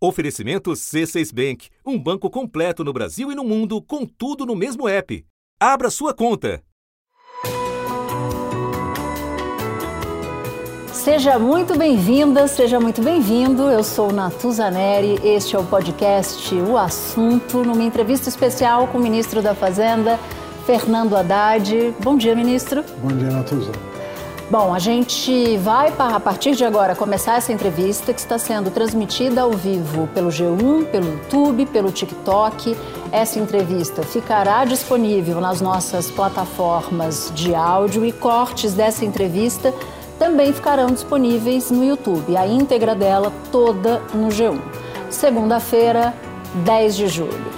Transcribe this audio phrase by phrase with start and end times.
[0.00, 4.88] Oferecimento C6 Bank, um banco completo no Brasil e no mundo, com tudo no mesmo
[4.88, 5.24] app.
[5.58, 6.62] Abra sua conta.
[10.92, 13.62] Seja muito bem-vinda, seja muito bem-vindo.
[13.62, 19.00] Eu sou Natuza Neri, este é o podcast O Assunto, numa entrevista especial com o
[19.00, 20.18] ministro da Fazenda,
[20.64, 21.94] Fernando Haddad.
[22.04, 22.84] Bom dia, ministro.
[23.02, 23.72] Bom dia, Natuza.
[24.50, 29.42] Bom, a gente vai, a partir de agora, começar essa entrevista que está sendo transmitida
[29.42, 32.74] ao vivo pelo G1, pelo YouTube, pelo TikTok.
[33.12, 39.74] Essa entrevista ficará disponível nas nossas plataformas de áudio e cortes dessa entrevista
[40.18, 42.34] também ficarão disponíveis no YouTube.
[42.34, 44.58] A íntegra dela toda no G1.
[45.10, 46.14] Segunda-feira,
[46.64, 47.52] 10 de julho.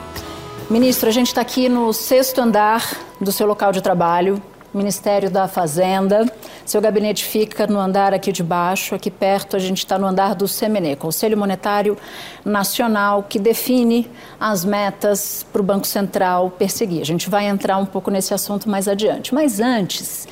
[0.68, 2.84] Ministro, a gente está aqui no sexto andar
[3.20, 6.30] do seu local de trabalho, Ministério da Fazenda.
[6.64, 10.34] Seu gabinete fica no andar aqui de baixo, aqui perto a gente está no andar
[10.34, 11.96] do CMN, Conselho Monetário
[12.44, 17.00] Nacional, que define as metas para o Banco Central perseguir.
[17.00, 19.34] A gente vai entrar um pouco nesse assunto mais adiante.
[19.34, 20.28] Mas antes,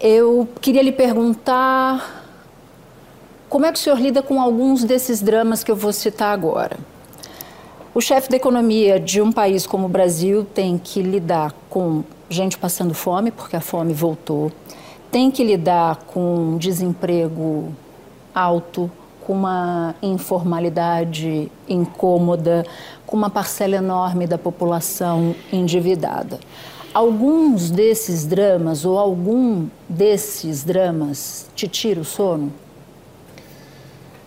[0.00, 2.24] eu queria lhe perguntar
[3.48, 6.78] como é que o senhor lida com alguns desses dramas que eu vou citar agora.
[7.92, 12.56] O chefe da economia de um país como o Brasil tem que lidar com gente
[12.56, 14.50] passando fome, porque a fome voltou,
[15.10, 17.74] tem que lidar com desemprego
[18.32, 22.64] alto, com uma informalidade incômoda,
[23.04, 26.38] com uma parcela enorme da população endividada.
[26.94, 32.52] Alguns desses dramas ou algum desses dramas te tira o sono?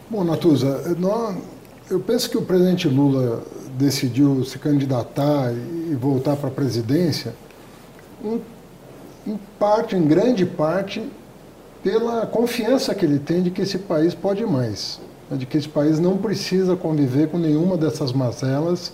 [0.09, 0.95] Bom, Natuza,
[1.89, 3.43] eu penso que o presidente Lula
[3.73, 7.33] decidiu se candidatar e voltar para a presidência
[8.23, 8.41] em,
[9.27, 11.03] em parte, em grande parte,
[11.83, 14.99] pela confiança que ele tem de que esse país pode mais,
[15.29, 18.93] né, de que esse país não precisa conviver com nenhuma dessas mazelas,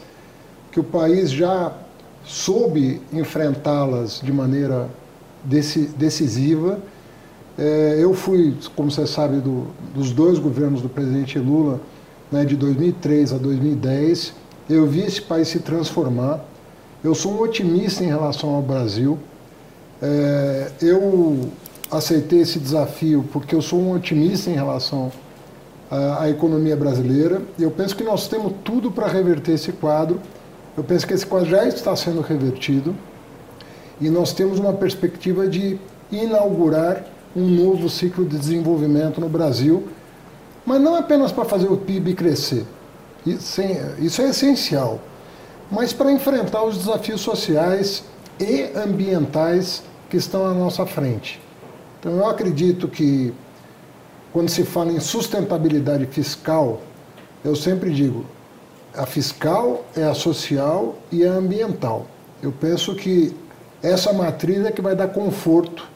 [0.71, 1.71] que o país já
[2.25, 4.89] soube enfrentá-las de maneira
[5.43, 6.79] decisiva.
[7.57, 11.79] É, eu fui, como você sabe, do, dos dois governos do presidente Lula,
[12.31, 14.33] né, de 2003 a 2010.
[14.69, 16.45] Eu vi esse país se transformar.
[17.01, 19.17] Eu sou um otimista em relação ao Brasil.
[20.01, 21.49] É, eu
[21.89, 25.09] aceitei esse desafio porque eu sou um otimista em relação
[25.89, 27.41] à, à economia brasileira.
[27.57, 30.19] Eu penso que nós temos tudo para reverter esse quadro.
[30.75, 32.93] Eu penso que esse quadro já está sendo revertido
[34.01, 35.79] e nós temos uma perspectiva de
[36.11, 39.87] inaugurar um novo ciclo de desenvolvimento no Brasil,
[40.65, 42.65] mas não apenas para fazer o PIB crescer.
[43.25, 44.99] Isso é essencial
[45.71, 48.03] mas para enfrentar os desafios sociais
[48.39, 51.39] e ambientais que estão à nossa frente.
[51.99, 53.33] Então, eu acredito que,
[54.31, 56.81] quando se fala em sustentabilidade fiscal,
[57.43, 58.25] eu sempre digo:
[58.95, 62.07] a fiscal é a social e a ambiental.
[62.41, 63.35] Eu penso que
[63.83, 65.87] essa matriz é que vai dar conforto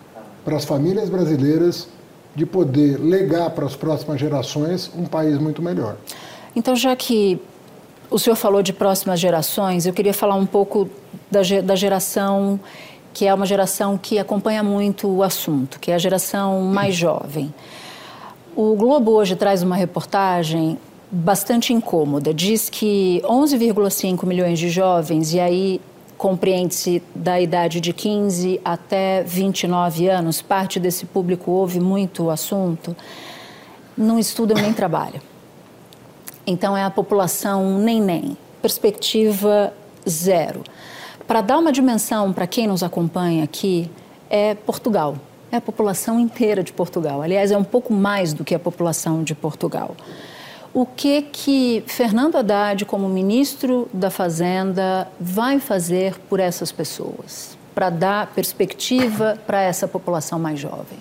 [0.44, 1.88] para as famílias brasileiras
[2.35, 5.95] de poder legar para as próximas gerações um país muito melhor.
[6.56, 7.39] Então, já que
[8.13, 10.88] o senhor falou de próximas gerações, eu queria falar um pouco
[11.31, 12.59] da, da geração
[13.12, 17.53] que é uma geração que acompanha muito o assunto, que é a geração mais jovem.
[18.56, 20.79] O Globo hoje traz uma reportagem
[21.12, 22.34] bastante incômoda.
[22.34, 25.81] Diz que 11,5 milhões de jovens, e aí
[26.18, 32.95] compreende-se da idade de 15 até 29 anos, parte desse público ouve muito o assunto,
[33.97, 35.32] não estudam nem trabalham.
[36.46, 39.74] Então é a população nem-nem, perspectiva
[40.08, 40.64] zero.
[41.28, 43.90] Para dar uma dimensão para quem nos acompanha aqui,
[44.30, 45.16] é Portugal.
[45.52, 47.22] É a população inteira de Portugal.
[47.22, 49.96] Aliás, é um pouco mais do que a população de Portugal.
[50.74, 57.56] O que que Fernando Haddad, como ministro da Fazenda, vai fazer por essas pessoas?
[57.75, 60.98] Para dar perspectiva para essa população mais jovem?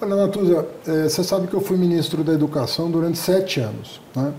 [0.00, 4.00] Olha, Natuza, é, você sabe que eu fui ministro da Educação durante sete anos.
[4.14, 4.32] Né?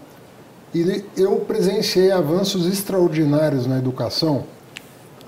[0.74, 4.44] E eu presenciei avanços extraordinários na educação.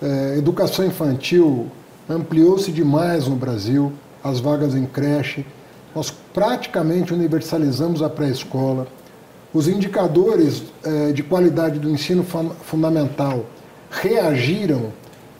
[0.01, 1.67] É, educação infantil
[2.09, 3.91] ampliou-se demais no Brasil,
[4.23, 5.45] as vagas em creche.
[5.95, 8.87] Nós praticamente universalizamos a pré-escola.
[9.53, 12.23] Os indicadores é, de qualidade do ensino
[12.63, 13.45] fundamental
[13.89, 14.91] reagiram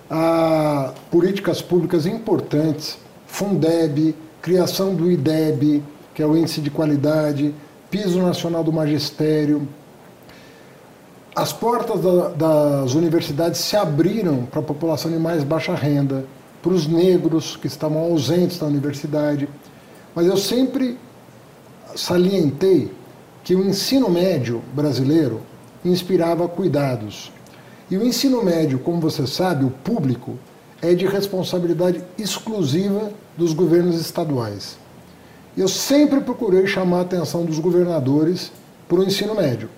[0.10, 2.98] a políticas públicas importantes,
[3.28, 5.84] Fundeb, criação do IDEB,
[6.16, 7.54] que é o Índice de Qualidade,
[7.92, 9.68] Piso Nacional do Magistério,
[11.36, 16.26] as portas da, das universidades se abriram para a população de mais baixa renda,
[16.62, 19.48] para os negros que estavam ausentes da universidade.
[20.14, 20.98] Mas eu sempre
[21.96, 22.92] salientei
[23.44, 25.42] que o ensino médio brasileiro
[25.84, 27.32] inspirava cuidados.
[27.90, 30.38] E o ensino médio, como você sabe, o público,
[30.82, 34.78] é de responsabilidade exclusiva dos governos estaduais.
[35.58, 38.52] Eu sempre procurei chamar a atenção dos governadores
[38.88, 39.70] para o ensino médio.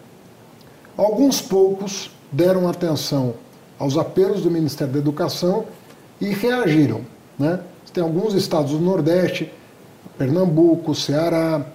[0.97, 3.33] Alguns poucos deram atenção
[3.79, 5.65] aos apelos do Ministério da Educação
[6.19, 7.01] e reagiram.
[7.39, 7.59] Né?
[7.93, 9.51] Tem alguns estados do Nordeste,
[10.17, 11.65] Pernambuco, Ceará,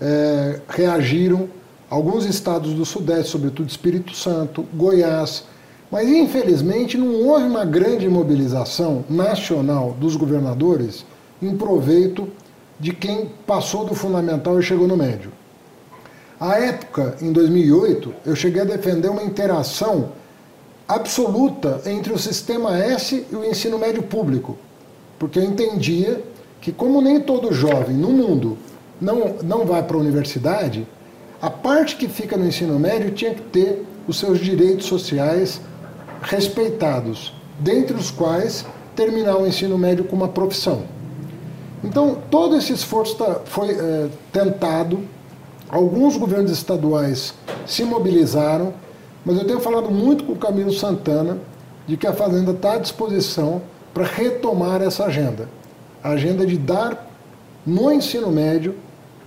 [0.00, 1.48] é, reagiram.
[1.88, 5.44] Alguns estados do Sudeste, sobretudo Espírito Santo, Goiás.
[5.90, 11.04] Mas, infelizmente, não houve uma grande mobilização nacional dos governadores
[11.40, 12.28] em proveito
[12.80, 15.30] de quem passou do fundamental e chegou no médio.
[16.42, 20.08] À época, em 2008, eu cheguei a defender uma interação
[20.88, 24.58] absoluta entre o sistema S e o ensino médio público,
[25.20, 26.20] porque eu entendia
[26.60, 28.58] que, como nem todo jovem no mundo
[29.00, 30.84] não, não vai para a universidade,
[31.40, 35.60] a parte que fica no ensino médio tinha que ter os seus direitos sociais
[36.22, 38.66] respeitados, dentre os quais
[38.96, 40.82] terminar o ensino médio com uma profissão.
[41.84, 45.04] Então, todo esse esforço tá, foi é, tentado,
[45.72, 47.32] alguns governos estaduais
[47.66, 48.74] se mobilizaram,
[49.24, 51.38] mas eu tenho falado muito com o Camilo Santana
[51.86, 53.62] de que a Fazenda está à disposição
[53.94, 55.48] para retomar essa agenda.
[56.04, 57.10] A agenda de dar
[57.64, 58.74] no ensino médio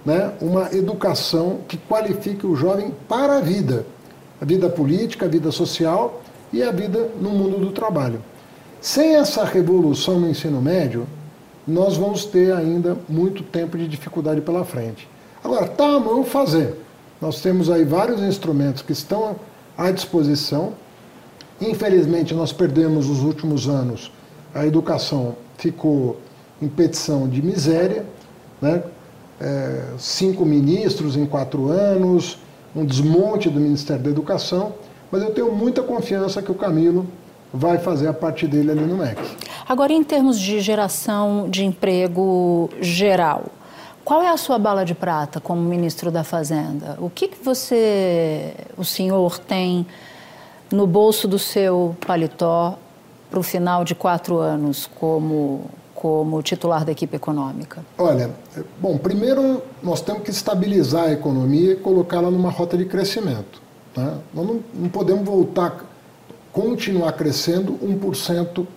[0.05, 3.87] né, uma educação que qualifique o jovem para a vida,
[4.39, 6.21] a vida política, a vida social
[6.53, 8.21] e a vida no mundo do trabalho.
[8.79, 11.07] Sem essa revolução no ensino médio,
[11.67, 15.07] nós vamos ter ainda muito tempo de dificuldade pela frente.
[15.45, 16.73] Agora, está à mão fazer.
[17.21, 19.35] Nós temos aí vários instrumentos que estão
[19.77, 20.73] à disposição.
[21.61, 24.11] Infelizmente, nós perdemos os últimos anos,
[24.55, 26.17] a educação ficou
[26.59, 28.03] em petição de miséria,
[28.59, 28.81] né?
[29.39, 32.39] É, cinco ministros em quatro anos,
[32.75, 34.73] um desmonte do Ministério da Educação,
[35.11, 37.05] mas eu tenho muita confiança que o Camilo
[37.53, 39.21] vai fazer a parte dele ali no MEC.
[39.67, 43.43] Agora, em termos de geração de emprego geral,
[44.05, 46.95] qual é a sua bala de prata como ministro da Fazenda?
[46.99, 49.85] O que, que você, o senhor, tem
[50.71, 52.77] no bolso do seu paletó
[53.31, 55.65] para o final de quatro anos como,
[55.95, 57.83] como titular da equipe econômica?
[57.97, 58.29] Olha,
[58.79, 63.59] bom, primeiro nós temos que estabilizar a economia e colocá-la numa rota de crescimento.
[63.91, 64.19] Tá?
[64.31, 65.83] Nós não, não podemos voltar,
[66.53, 68.67] continuar crescendo 1%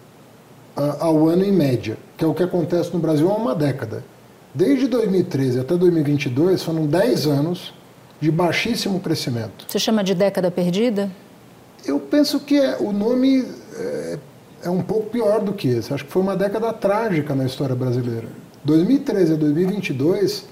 [0.99, 4.03] ao ano em média, que é o que acontece no Brasil há uma década.
[4.59, 7.73] Desde 2013 até 2022 foram 10 anos
[8.21, 9.65] de baixíssimo crescimento.
[9.69, 11.09] Você chama de década perdida?
[11.87, 13.47] Eu penso que é, o nome
[13.77, 14.19] é,
[14.65, 15.95] é, um pouco pior do que esse.
[15.95, 18.27] Acho que foi uma década trágica na história brasileira.
[18.65, 20.47] 2013 a 2022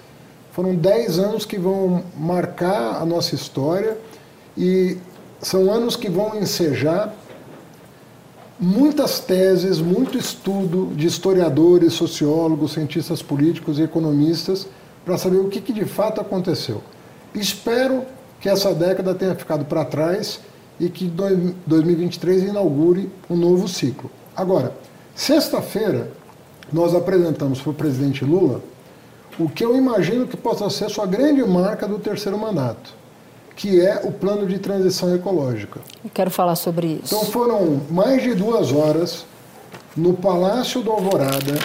[0.53, 3.99] foram 10 anos que vão marcar a nossa história
[4.57, 4.99] e
[5.41, 7.13] são anos que vão ensejar
[8.59, 14.67] muitas teses, muito estudo de historiadores, sociólogos, cientistas políticos e economistas
[15.05, 16.83] para saber o que, que, de fato aconteceu.
[17.35, 18.05] Espero
[18.41, 20.41] que essa década tenha ficado para trás
[20.81, 21.07] e que
[21.67, 24.11] 2023 inaugure um novo ciclo.
[24.35, 24.75] Agora,
[25.15, 26.11] sexta-feira,
[26.73, 28.61] nós apresentamos para o presidente Lula
[29.39, 32.95] o que eu imagino que possa ser sua grande marca do terceiro mandato
[33.57, 35.81] que é o plano de transição ecológica.
[36.05, 37.15] Eu quero falar sobre isso.
[37.15, 39.25] Então foram mais de duas horas
[39.97, 41.59] no Palácio do Alvorada,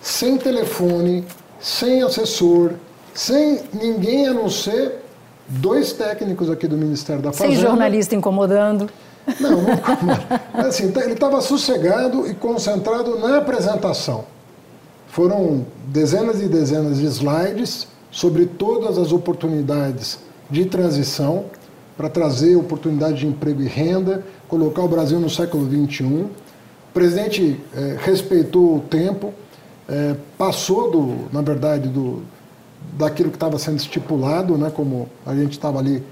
[0.00, 1.26] sem telefone,
[1.60, 2.72] sem assessor,
[3.12, 5.02] sem ninguém a não ser
[5.46, 7.54] dois técnicos aqui do Ministério da Fazenda.
[7.54, 8.88] Sem jornalista incomodando.
[9.38, 10.42] Não, não incomoda.
[10.54, 14.24] Assim, ele estava sossegado e concentrado na apresentação.
[15.08, 20.18] Foram dezenas e dezenas de slides sobre todas as oportunidades
[20.50, 21.46] de transição
[21.96, 26.04] para trazer oportunidade de emprego e renda, colocar o Brasil no século XXI.
[26.04, 26.30] O
[26.92, 29.32] presidente é, respeitou o tempo,
[29.88, 32.22] é, passou, do, na verdade, do,
[32.92, 36.02] daquilo que estava sendo estipulado, né, como a gente estava ali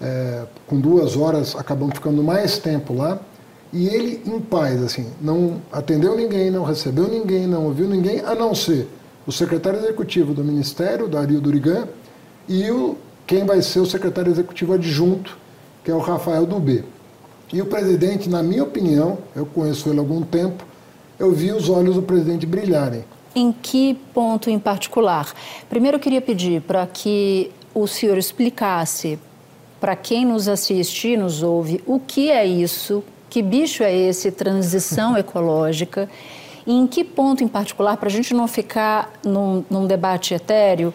[0.00, 3.18] é, com duas horas, acabamos ficando mais tempo lá,
[3.72, 8.34] e ele em paz, assim, não atendeu ninguém, não recebeu ninguém, não ouviu ninguém, a
[8.34, 8.88] não ser
[9.26, 11.86] o secretário executivo do Ministério, Dario Durigan,
[12.48, 12.96] e o
[13.30, 15.38] quem vai ser o secretário executivo adjunto,
[15.84, 16.82] que é o Rafael Dubê.
[17.52, 20.64] E o presidente, na minha opinião, eu conheço ele há algum tempo,
[21.16, 23.04] eu vi os olhos do presidente brilharem.
[23.32, 25.32] Em que ponto em particular?
[25.68, 29.16] Primeiro eu queria pedir para que o senhor explicasse
[29.80, 34.32] para quem nos assiste e nos ouve o que é isso, que bicho é esse,
[34.32, 36.10] transição ecológica,
[36.66, 40.92] e em que ponto em particular, para a gente não ficar num, num debate etéreo,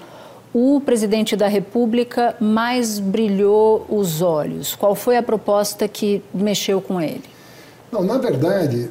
[0.57, 4.73] o presidente da República mais brilhou os olhos?
[4.73, 7.25] Qual foi a proposta que mexeu com ele?
[7.91, 8.89] Não, na verdade,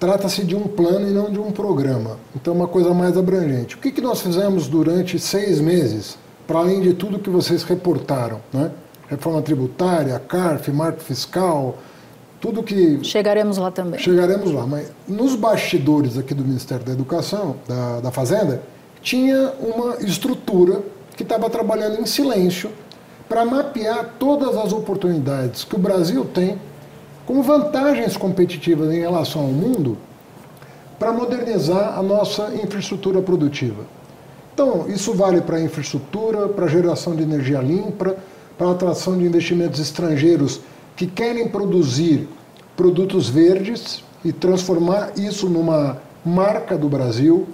[0.00, 2.18] trata-se de um plano e não de um programa.
[2.34, 3.76] Então, é uma coisa mais abrangente.
[3.76, 8.40] O que, que nós fizemos durante seis meses, para além de tudo que vocês reportaram?
[8.50, 8.70] Né?
[9.06, 11.76] Reforma tributária, CARF, marco fiscal,
[12.40, 13.04] tudo que.
[13.04, 14.00] Chegaremos lá também.
[14.00, 14.66] Chegaremos lá.
[14.66, 18.62] Mas nos bastidores aqui do Ministério da Educação, da, da Fazenda,
[19.04, 20.82] tinha uma estrutura
[21.16, 22.70] que estava trabalhando em silêncio
[23.28, 26.58] para mapear todas as oportunidades que o Brasil tem
[27.26, 29.96] como vantagens competitivas em relação ao mundo
[30.98, 33.84] para modernizar a nossa infraestrutura produtiva.
[34.52, 38.16] Então, isso vale para a infraestrutura, para a geração de energia limpa,
[38.56, 40.60] para atração de investimentos estrangeiros
[40.94, 42.28] que querem produzir
[42.76, 47.48] produtos verdes e transformar isso numa marca do Brasil,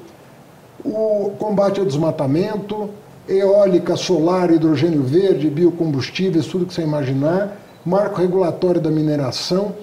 [0.85, 2.91] o combate ao desmatamento,
[3.31, 9.75] eólica, solar, hidrogênio verde, biocombustíveis, tudo que você imaginar, marco regulatório da mineração.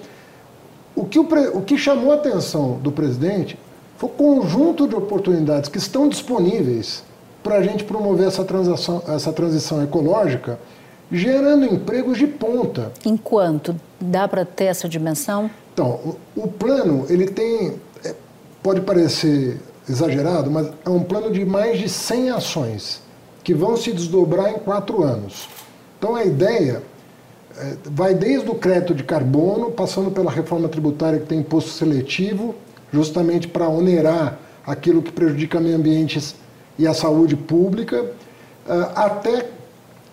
[0.94, 3.58] O que, o, o que chamou a atenção do presidente
[3.96, 7.02] foi o conjunto de oportunidades que estão disponíveis
[7.42, 10.58] para a gente promover essa, transação, essa transição ecológica
[11.10, 12.92] gerando empregos de ponta.
[13.04, 15.50] Enquanto dá para ter essa dimensão?
[15.72, 15.88] Então,
[16.36, 17.74] o, o plano ele tem
[18.04, 18.14] é,
[18.62, 23.07] pode parecer exagerado, mas é um plano de mais de 100 ações
[23.42, 25.48] que vão se desdobrar em quatro anos.
[25.98, 26.82] Então a ideia
[27.56, 32.54] é, vai desde o crédito de carbono, passando pela reforma tributária que tem imposto seletivo,
[32.92, 36.34] justamente para onerar aquilo que prejudica o meio ambiente
[36.78, 38.12] e a saúde pública,
[38.68, 39.46] é, até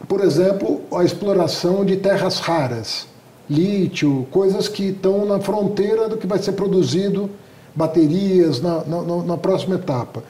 [0.08, 3.08] por exemplo, a exploração de terras raras,
[3.50, 7.30] lítio, coisas que estão na fronteira do que vai ser produzido,
[7.74, 10.24] baterias, na, na, na próxima etapa.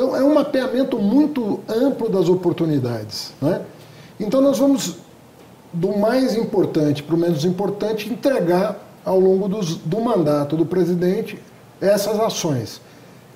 [0.00, 3.34] Então, é um mapeamento muito amplo das oportunidades.
[3.38, 3.60] Né?
[4.18, 4.96] Então, nós vamos,
[5.74, 11.38] do mais importante para o menos importante, entregar ao longo dos, do mandato do presidente
[11.82, 12.80] essas ações,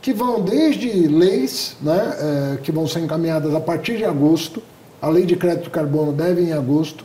[0.00, 4.62] que vão desde leis, né, é, que vão ser encaminhadas a partir de agosto,
[5.02, 7.04] a lei de crédito de carbono deve em agosto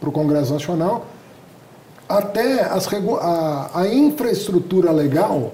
[0.00, 1.06] para o Congresso Nacional,
[2.08, 5.52] até as, a, a infraestrutura legal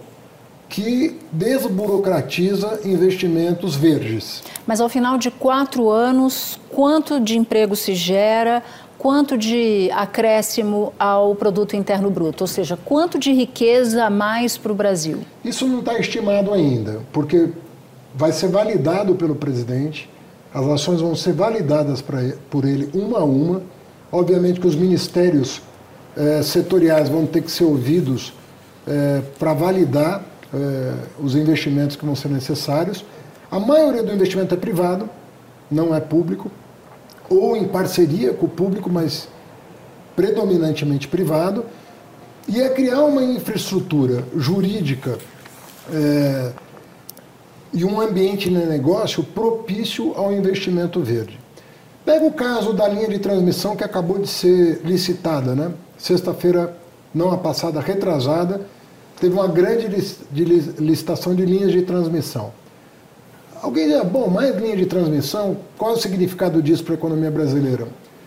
[0.72, 4.42] que desburocratiza investimentos verdes.
[4.66, 8.62] Mas ao final de quatro anos, quanto de emprego se gera?
[8.96, 12.44] Quanto de acréscimo ao produto interno bruto?
[12.44, 15.18] Ou seja, quanto de riqueza a mais para o Brasil?
[15.44, 17.50] Isso não está estimado ainda, porque
[18.14, 20.08] vai ser validado pelo presidente
[20.54, 22.18] as ações vão ser validadas pra,
[22.50, 23.62] por ele uma a uma.
[24.10, 25.62] Obviamente que os ministérios
[26.14, 28.34] eh, setoriais vão ter que ser ouvidos
[28.86, 30.22] eh, para validar
[30.54, 33.04] eh, os investimentos que vão ser necessários.
[33.50, 35.08] A maioria do investimento é privado,
[35.70, 36.50] não é público,
[37.28, 39.28] ou em parceria com o público, mas
[40.14, 41.64] predominantemente privado.
[42.48, 45.18] E é criar uma infraestrutura jurídica
[47.72, 51.38] e um ambiente de negócio propício ao investimento verde.
[52.04, 55.72] Pega o caso da linha de transmissão que acabou de ser licitada, né?
[55.96, 56.76] Sexta-feira,
[57.14, 58.60] não a passada, retrasada,
[59.22, 59.86] teve uma grande
[60.80, 62.52] licitação de linhas de transmissão.
[63.62, 67.30] Alguém diz, bom, mais linha de transmissão, qual é o significado disso para a economia
[67.30, 67.86] brasileira?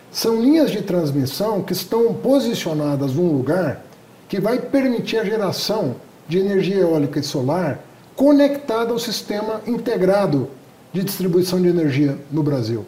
[0.10, 3.84] São linhas de transmissão que estão posicionadas num lugar
[4.30, 5.98] que vai permitir a geração
[6.30, 7.84] de energia eólica e solar
[8.16, 10.48] conectada ao sistema integrado
[10.94, 12.86] de distribuição de energia no Brasil.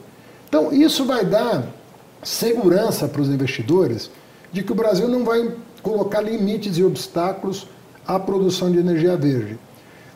[0.48, 1.68] Então, isso vai dar
[2.24, 4.10] segurança para os investidores
[4.50, 5.52] de que o Brasil não vai
[5.84, 7.68] colocar limites e obstáculos
[8.08, 9.60] à produção de energia verde.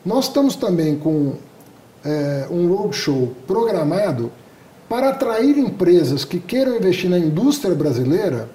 [0.04, 1.34] Nós estamos também com
[2.04, 4.32] é, um roadshow programado
[4.88, 8.48] para atrair empresas que queiram investir na indústria brasileira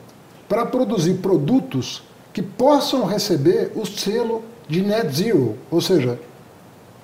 [0.50, 2.03] para produzir produtos
[2.34, 6.20] que possam receber o selo de net zero, ou seja,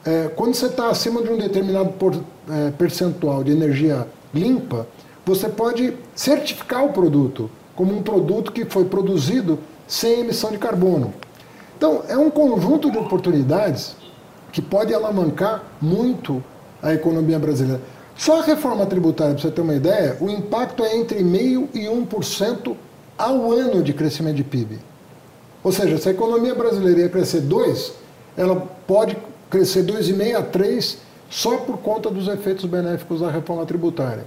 [0.06, 2.14] é, quando você está acima de um determinado por,
[2.50, 4.86] é, percentual de energia limpa,
[5.26, 11.14] você pode certificar o produto como um produto que foi produzido sem emissão de carbono.
[11.84, 13.98] Então, é um conjunto de oportunidades
[14.54, 16.42] que pode alavancar muito
[16.82, 17.82] a economia brasileira.
[18.16, 21.80] Só a reforma tributária, para você ter uma ideia, o impacto é entre 0,5% e
[21.88, 22.78] 1%
[23.18, 24.80] ao ano de crescimento de PIB.
[25.62, 27.92] Ou seja, se a economia brasileira ia crescer 2%,
[28.38, 29.18] ela pode
[29.50, 30.98] crescer 2,5 a 3
[31.30, 34.24] só por conta dos efeitos benéficos da reforma tributária.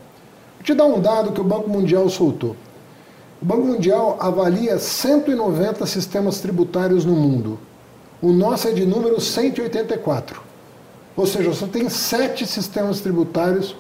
[0.57, 2.55] Vou te dar um dado que o Banco Mundial soltou.
[3.41, 7.59] O Banco Mundial avalia 190 sistemas tributários no mundo.
[8.23, 10.41] O nosso é de número 184.
[11.17, 13.77] Ou seja, só tem sete sistemas tributários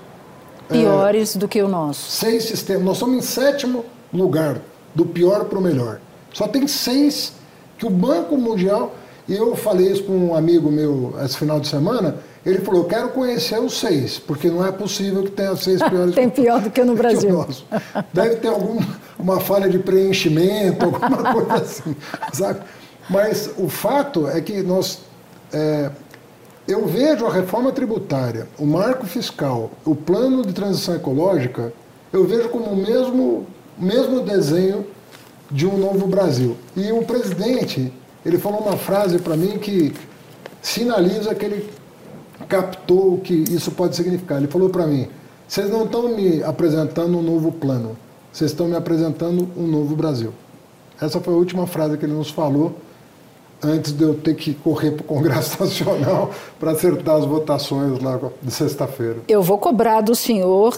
[0.69, 2.11] piores é, do que o nosso.
[2.11, 2.85] Seis sistemas.
[2.85, 4.61] Nós estamos em sétimo lugar,
[4.95, 6.01] do pior para o melhor.
[6.33, 7.33] Só tem seis
[7.79, 8.95] que o Banco Mundial,
[9.29, 12.89] e eu falei isso com um amigo meu esse final de semana, ele falou, eu
[12.89, 16.15] quero conhecer os seis, porque não é possível que tenha seis piores.
[16.15, 17.45] tem pior do que no Brasil.
[17.45, 21.97] Que Deve ter alguma falha de preenchimento, alguma coisa assim,
[22.33, 22.61] sabe?
[23.11, 25.01] Mas o fato é que nós...
[25.53, 25.91] É,
[26.69, 31.73] eu vejo a reforma tributária, o marco fiscal, o plano de transição ecológica,
[32.13, 33.47] eu vejo como o mesmo,
[33.79, 34.85] mesmo desenho
[35.51, 36.57] de um novo Brasil.
[36.77, 37.93] E o presidente,
[38.27, 39.95] ele falou uma frase para mim que
[40.61, 41.71] sinaliza que ele
[42.49, 44.39] captou o que isso pode significar.
[44.39, 45.07] Ele falou para mim:
[45.47, 47.97] vocês não estão me apresentando um novo plano,
[48.33, 50.33] vocês estão me apresentando um novo Brasil.
[51.01, 52.75] Essa foi a última frase que ele nos falou
[53.63, 58.19] antes de eu ter que correr para o Congresso Nacional para acertar as votações lá
[58.43, 59.19] de sexta-feira.
[59.29, 60.77] Eu vou cobrar do senhor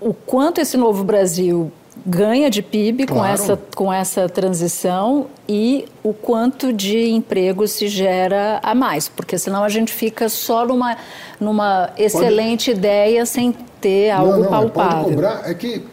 [0.00, 1.70] o quanto esse novo Brasil
[2.06, 3.20] ganha de PIB claro.
[3.20, 9.38] com, essa, com essa transição e o quanto de emprego se gera a mais, porque
[9.38, 10.96] senão a gente fica só numa,
[11.38, 12.78] numa excelente pode...
[12.78, 15.02] ideia sem ter algo não, não, palpável.
[15.04, 15.84] Pode cobrar, é que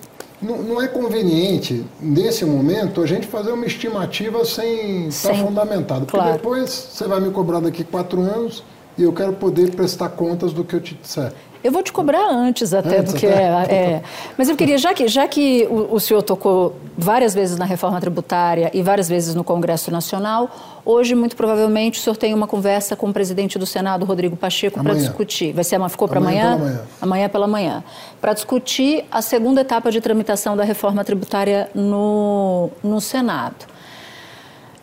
[0.41, 6.05] não, não, é conveniente, nesse momento, a gente fazer uma estimativa sem estar fundamentado.
[6.05, 6.33] Porque claro.
[6.33, 8.63] depois você vai me cobrar daqui quatro anos
[8.97, 11.33] e eu quero poder prestar contas do que eu te disser.
[11.61, 14.03] Eu vou te cobrar antes até antes, do que é, é,
[14.37, 17.99] Mas eu queria, já que, já que o, o, senhor tocou várias vezes na reforma
[17.99, 20.49] tributária e várias vezes no Congresso Nacional,
[20.85, 24.81] hoje, muito provavelmente, o senhor tem uma conversa com o presidente do Senado, Rodrigo Pacheco,
[24.81, 25.51] para discutir.
[25.51, 26.53] Vai ser, ficou para amanhã?
[26.53, 26.83] Amanhã pela manhã.
[27.01, 27.83] Amanhã pela manhã.
[28.21, 33.78] Para discutir a segunda etapa de tramitação da reforma tributária no, no Senado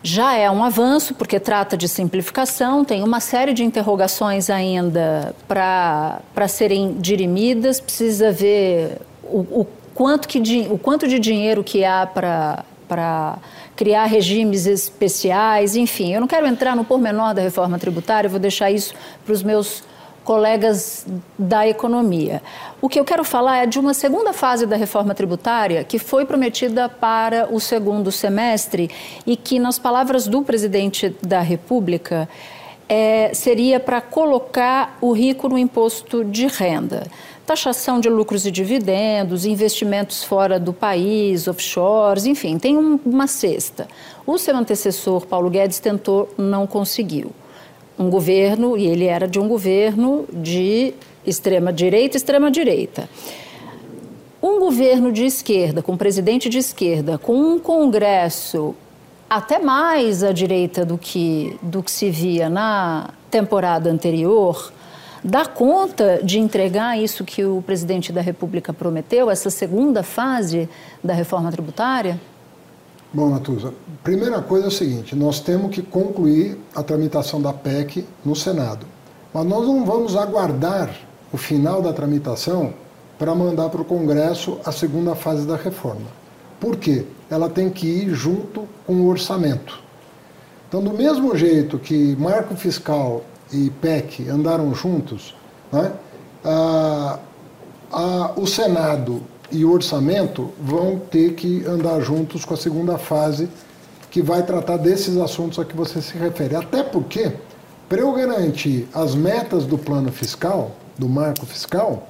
[0.07, 6.47] já é um avanço, porque trata de simplificação, tem uma série de interrogações ainda para
[6.47, 10.39] serem dirimidas, precisa ver o, o, quanto, que,
[10.71, 13.37] o quanto de dinheiro que há para
[13.75, 16.13] criar regimes especiais, enfim.
[16.13, 18.93] Eu não quero entrar no pormenor da reforma tributária, vou deixar isso
[19.25, 19.83] para os meus
[20.27, 21.05] colegas
[21.39, 22.43] da economia.
[22.81, 26.25] O que eu quero falar é de uma segunda fase da reforma tributária que foi
[26.25, 28.91] prometida para o segundo semestre
[29.25, 32.27] e que, nas palavras do presidente da República,
[32.89, 37.07] é, seria para colocar o rico no imposto de renda.
[37.45, 43.87] Taxação de lucros e dividendos, investimentos fora do país, offshores, enfim, tem um, uma cesta.
[44.25, 47.31] O seu antecessor, Paulo Guedes, tentou, não conseguiu
[47.97, 50.93] um governo, e ele era de um governo de
[51.25, 53.09] extrema direita e extrema direita.
[54.41, 58.75] Um governo de esquerda, com um presidente de esquerda, com um Congresso
[59.29, 64.71] até mais à direita do que, do que se via na temporada anterior,
[65.23, 70.69] dá conta de entregar isso que o presidente da República prometeu, essa segunda fase
[71.03, 72.19] da reforma tributária?
[73.13, 78.05] Bom, Natuza, primeira coisa é o seguinte: nós temos que concluir a tramitação da PEC
[78.23, 78.85] no Senado.
[79.33, 80.93] Mas nós não vamos aguardar
[81.31, 82.73] o final da tramitação
[83.17, 86.07] para mandar para o Congresso a segunda fase da reforma.
[86.59, 87.05] Por quê?
[87.29, 89.79] Ela tem que ir junto com o orçamento.
[90.67, 95.33] Então, do mesmo jeito que marco fiscal e PEC andaram juntos,
[95.71, 95.93] né,
[96.43, 97.19] a,
[97.91, 103.49] a, o Senado e o orçamento vão ter que andar juntos com a segunda fase,
[104.09, 106.55] que vai tratar desses assuntos a que você se refere.
[106.55, 107.33] Até porque,
[107.87, 112.07] para eu garantir as metas do plano fiscal, do marco fiscal,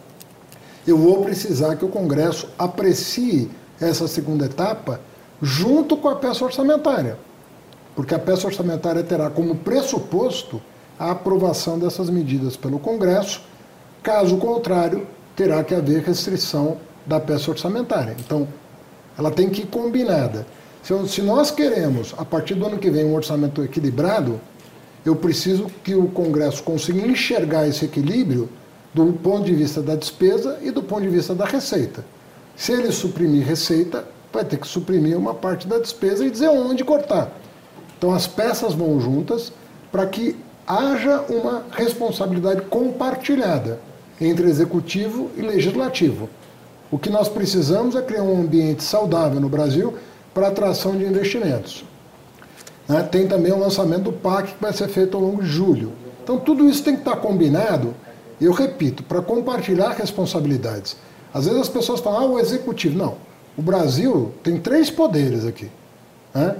[0.88, 5.00] eu vou precisar que o Congresso aprecie essa segunda etapa
[5.42, 7.18] junto com a peça orçamentária.
[7.96, 10.62] Porque a peça orçamentária terá como pressuposto
[10.98, 13.42] a aprovação dessas medidas pelo Congresso,
[14.02, 18.16] caso contrário, terá que haver restrição da peça orçamentária.
[18.20, 18.48] Então,
[19.18, 20.46] ela tem que ir combinada.
[21.08, 24.40] Se, nós queremos, a partir do ano que vem, um orçamento equilibrado,
[25.06, 28.50] eu preciso que o Congresso consiga enxergar esse equilíbrio
[28.94, 32.06] do ponto de vista da despesa e do ponto de vista da receita.
[32.56, 36.84] Se ele suprimir receita, vai ter que suprimir uma parte da despesa e dizer onde
[36.84, 37.32] cortar.
[37.98, 39.52] Então as peças vão juntas
[39.92, 43.80] para que haja uma responsabilidade compartilhada
[44.20, 46.30] entre executivo e legislativo.
[46.92, 49.96] O que nós precisamos é criar um ambiente saudável no Brasil
[50.34, 51.84] para atração de investimentos.
[52.88, 53.04] Né?
[53.04, 55.92] Tem também o lançamento do PAC que vai ser feito ao longo de julho.
[56.24, 57.94] Então tudo isso tem que estar combinado,
[58.40, 60.96] eu repito, para compartilhar responsabilidades.
[61.34, 62.98] Às vezes as pessoas falam, ah, o executivo.
[62.98, 63.16] Não.
[63.58, 65.70] O Brasil tem três poderes aqui.
[66.34, 66.56] Né?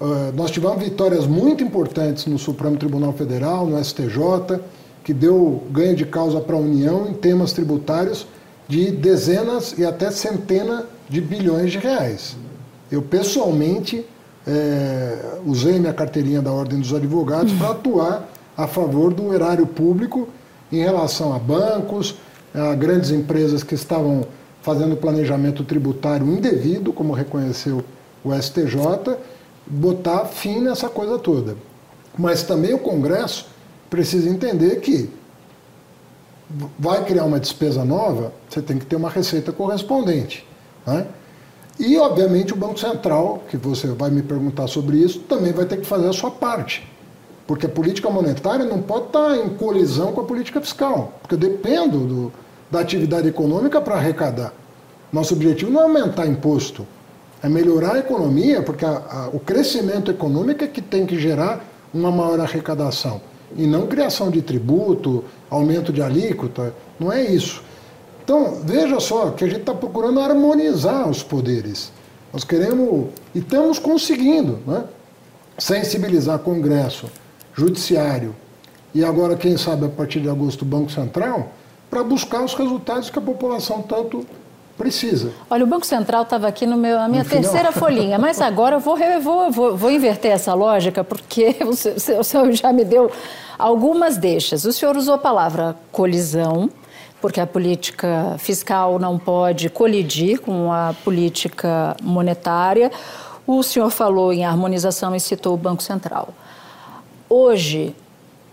[0.00, 4.60] Uh, nós tivemos vitórias muito importantes no Supremo Tribunal Federal, no STJ,
[5.02, 8.26] que deu ganho de causa para a União em temas tributários
[8.68, 12.36] de dezenas e até centenas de bilhões de reais.
[12.90, 14.06] Eu pessoalmente
[14.46, 20.28] é, usei minha carteirinha da Ordem dos Advogados para atuar a favor do erário público
[20.70, 22.16] em relação a bancos,
[22.54, 24.26] a grandes empresas que estavam
[24.62, 27.84] fazendo planejamento tributário indevido, como reconheceu
[28.24, 29.16] o STJ,
[29.66, 31.56] botar fim nessa coisa toda.
[32.16, 33.46] Mas também o Congresso
[33.90, 35.10] precisa entender que
[36.78, 40.46] vai criar uma despesa nova, você tem que ter uma receita correspondente.
[40.86, 41.06] Né?
[41.78, 45.78] E, obviamente, o Banco Central, que você vai me perguntar sobre isso, também vai ter
[45.78, 46.88] que fazer a sua parte.
[47.46, 51.38] Porque a política monetária não pode estar em colisão com a política fiscal, porque eu
[51.38, 52.32] dependo do,
[52.70, 54.52] da atividade econômica para arrecadar.
[55.12, 56.86] Nosso objetivo não é aumentar imposto,
[57.42, 61.62] é melhorar a economia, porque a, a, o crescimento econômico é que tem que gerar
[61.92, 63.20] uma maior arrecadação,
[63.56, 67.62] e não criação de tributo, aumento de alíquota, não é isso.
[68.22, 71.92] Então, veja só que a gente está procurando harmonizar os poderes.
[72.32, 74.84] Nós queremos, e estamos conseguindo, né?
[75.58, 77.06] sensibilizar Congresso,
[77.54, 78.34] Judiciário
[78.94, 81.52] e agora, quem sabe, a partir de agosto, Banco Central,
[81.90, 84.24] para buscar os resultados que a população tanto
[84.76, 85.32] precisa.
[85.48, 87.72] Olha, o Banco Central estava aqui no meu, na minha no terceira final.
[87.72, 92.24] folhinha, mas agora eu vou, vou, vou, vou, inverter essa lógica, porque o senhor, o
[92.24, 93.10] senhor já me deu
[93.58, 94.64] algumas deixas.
[94.64, 96.68] O senhor usou a palavra colisão,
[97.20, 102.90] porque a política fiscal não pode colidir com a política monetária.
[103.46, 106.28] O senhor falou em harmonização e citou o Banco Central.
[107.28, 107.94] Hoje,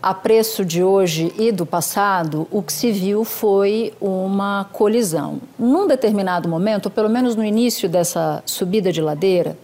[0.02, 5.40] a preço de hoje e do passado, o que se viu foi uma colisão.
[5.60, 9.56] Num determinado momento, ou pelo menos no início dessa subida de ladeira,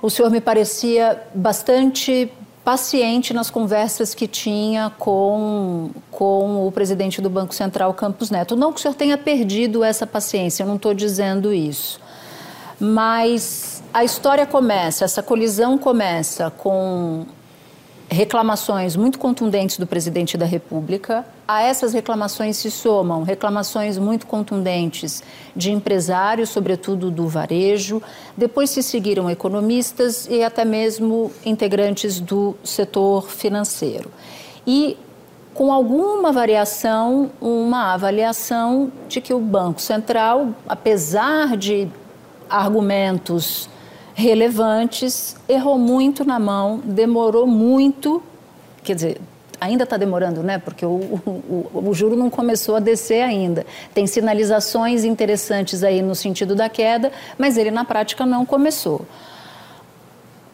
[0.00, 2.30] o senhor me parecia bastante
[2.64, 8.56] paciente nas conversas que tinha com, com o presidente do Banco Central, Campos Neto.
[8.56, 12.00] Não que o senhor tenha perdido essa paciência, eu não estou dizendo isso.
[12.80, 17.26] Mas a história começa, essa colisão começa com
[18.08, 21.24] reclamações muito contundentes do presidente da República.
[21.46, 25.22] A essas reclamações se somam reclamações muito contundentes
[25.54, 28.00] de empresários, sobretudo do varejo.
[28.36, 34.10] Depois se seguiram economistas e até mesmo integrantes do setor financeiro.
[34.66, 34.96] E
[35.52, 41.88] com alguma variação, uma avaliação de que o Banco Central, apesar de
[42.48, 43.68] argumentos
[44.16, 48.22] relevantes, errou muito na mão, demorou muito,
[48.82, 49.20] quer dizer,
[49.60, 50.56] ainda está demorando, né?
[50.58, 53.66] Porque o, o, o, juro não começou a descer ainda.
[53.92, 59.02] Tem sinalizações interessantes aí no sentido da queda, mas ele na prática não começou.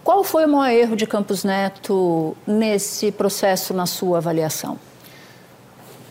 [0.03, 4.77] Qual foi o maior erro de Campos Neto nesse processo, na sua avaliação?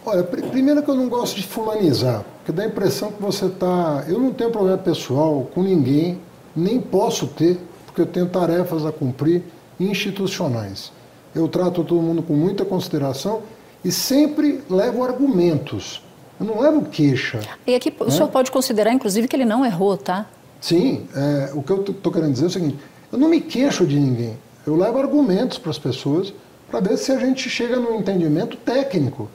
[0.05, 4.05] Olha, primeiro que eu não gosto de fulanizar, porque dá a impressão que você está.
[4.07, 6.17] Eu não tenho problema pessoal com ninguém
[6.55, 9.43] nem posso ter, porque eu tenho tarefas a cumprir
[9.79, 10.91] institucionais.
[11.33, 13.41] Eu trato todo mundo com muita consideração
[13.83, 16.03] e sempre levo argumentos.
[16.39, 17.39] Eu não levo queixa.
[17.65, 17.95] E aqui né?
[17.99, 20.27] o senhor pode considerar, inclusive, que ele não errou, tá?
[20.59, 21.07] Sim.
[21.15, 22.77] É, o que eu estou querendo dizer é o seguinte:
[23.11, 24.37] eu não me queixo de ninguém.
[24.65, 26.33] Eu levo argumentos para as pessoas
[26.69, 29.29] para ver se a gente chega num entendimento técnico.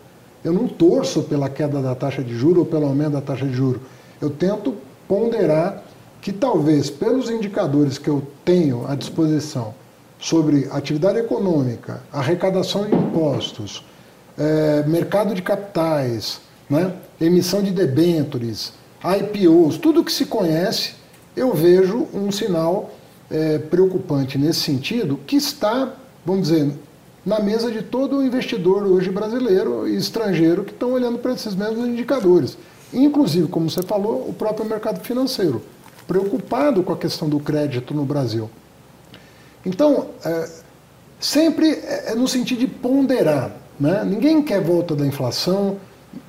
[0.45, 3.53] Eu não torço pela queda da taxa de juro ou pelo aumento da taxa de
[3.53, 3.81] juro.
[4.21, 4.75] Eu tento
[5.09, 5.83] ponderar
[6.27, 9.73] que talvez pelos indicadores que eu tenho à disposição
[10.19, 13.85] sobre atividade econômica, arrecadação de impostos,
[14.37, 18.73] é, mercado de capitais, né, emissão de debêntures,
[19.05, 20.95] IPOs, tudo que se conhece,
[21.37, 22.91] eu vejo um sinal
[23.31, 26.73] é, preocupante nesse sentido, que está, vamos dizer,
[27.25, 31.87] na mesa de todo investidor hoje brasileiro e estrangeiro que estão olhando para esses mesmos
[31.87, 32.59] indicadores.
[32.93, 35.62] Inclusive, como você falou, o próprio mercado financeiro
[36.07, 38.49] preocupado com a questão do crédito no Brasil.
[39.64, 40.49] Então, é,
[41.19, 43.51] sempre é, é no sentido de ponderar.
[43.79, 44.05] Né?
[44.05, 45.77] Ninguém quer volta da inflação,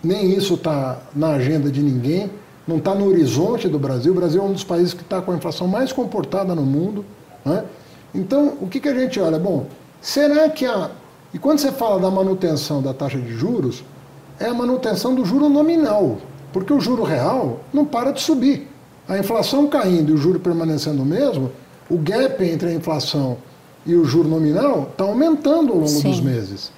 [0.03, 2.29] nem isso está na agenda de ninguém,
[2.67, 4.11] não está no horizonte do Brasil.
[4.11, 7.05] O Brasil é um dos países que está com a inflação mais comportada no mundo.
[7.45, 7.63] Né?
[8.13, 9.39] Então, o que, que a gente olha?
[9.39, 9.67] Bom,
[10.01, 10.91] será que a.
[11.33, 13.83] E quando você fala da manutenção da taxa de juros,
[14.39, 16.17] é a manutenção do juro nominal,
[16.53, 18.67] porque o juro real não para de subir.
[19.07, 21.51] A inflação caindo e o juro permanecendo o mesmo,
[21.89, 23.37] o gap entre a inflação
[23.85, 26.09] e o juro nominal está aumentando ao longo Sim.
[26.09, 26.71] dos meses.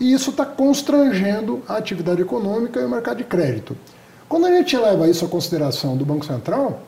[0.00, 3.76] E isso está constrangendo a atividade econômica e o mercado de crédito.
[4.28, 6.82] Quando a gente leva isso à consideração do Banco Central,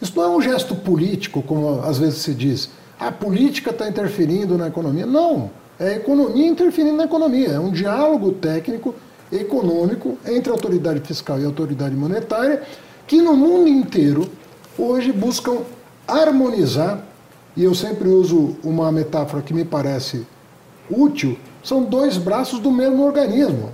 [0.00, 2.70] isso não é um gesto político, como às vezes se diz.
[2.98, 5.06] A política está interferindo na economia.
[5.06, 7.48] Não, é a economia interferindo na economia.
[7.48, 8.94] É um diálogo técnico
[9.32, 12.62] econômico entre a autoridade fiscal e a autoridade monetária,
[13.10, 14.30] que no mundo inteiro
[14.78, 15.62] hoje buscam
[16.06, 17.04] harmonizar,
[17.56, 20.24] e eu sempre uso uma metáfora que me parece
[20.88, 23.72] útil, são dois braços do mesmo organismo.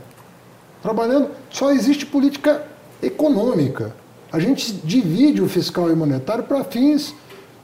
[0.83, 2.67] Trabalhando, só existe política
[3.03, 3.95] econômica.
[4.33, 7.15] A gente divide o fiscal e monetário para fins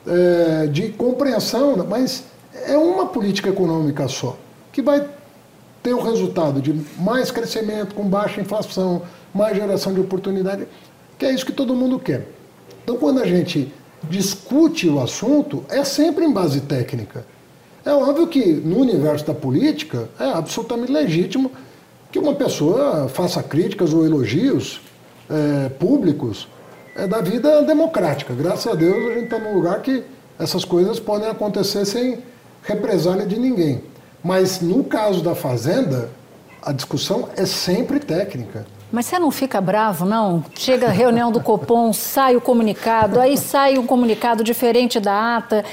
[0.06, 2.24] é, de compreensão, mas
[2.66, 4.36] é uma política econômica só,
[4.70, 5.08] que vai
[5.82, 9.00] ter o resultado de mais crescimento, com baixa inflação,
[9.32, 10.68] mais geração de oportunidade,
[11.22, 12.26] que é isso que todo mundo quer.
[12.82, 13.72] Então, quando a gente
[14.10, 17.24] discute o assunto, é sempre em base técnica.
[17.84, 21.52] É óbvio que no universo da política é absolutamente legítimo
[22.10, 24.80] que uma pessoa faça críticas ou elogios
[25.30, 26.48] é, públicos
[26.96, 28.34] é, da vida democrática.
[28.34, 30.02] Graças a Deus a gente está num lugar que
[30.40, 32.18] essas coisas podem acontecer sem
[32.64, 33.80] represália de ninguém.
[34.24, 36.10] Mas no caso da Fazenda,
[36.60, 38.66] a discussão é sempre técnica.
[38.92, 40.44] Mas você não fica bravo, não?
[40.54, 45.64] Chega a reunião do Copom, sai o comunicado, aí sai um comunicado diferente da ata.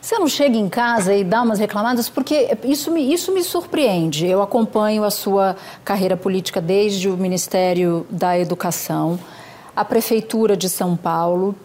[0.00, 2.08] Você não chega em casa e dá umas reclamadas?
[2.08, 4.28] Porque isso me, isso me surpreende.
[4.28, 9.18] Eu acompanho a sua carreira política desde o Ministério da Educação,
[9.74, 11.56] a Prefeitura de São Paulo,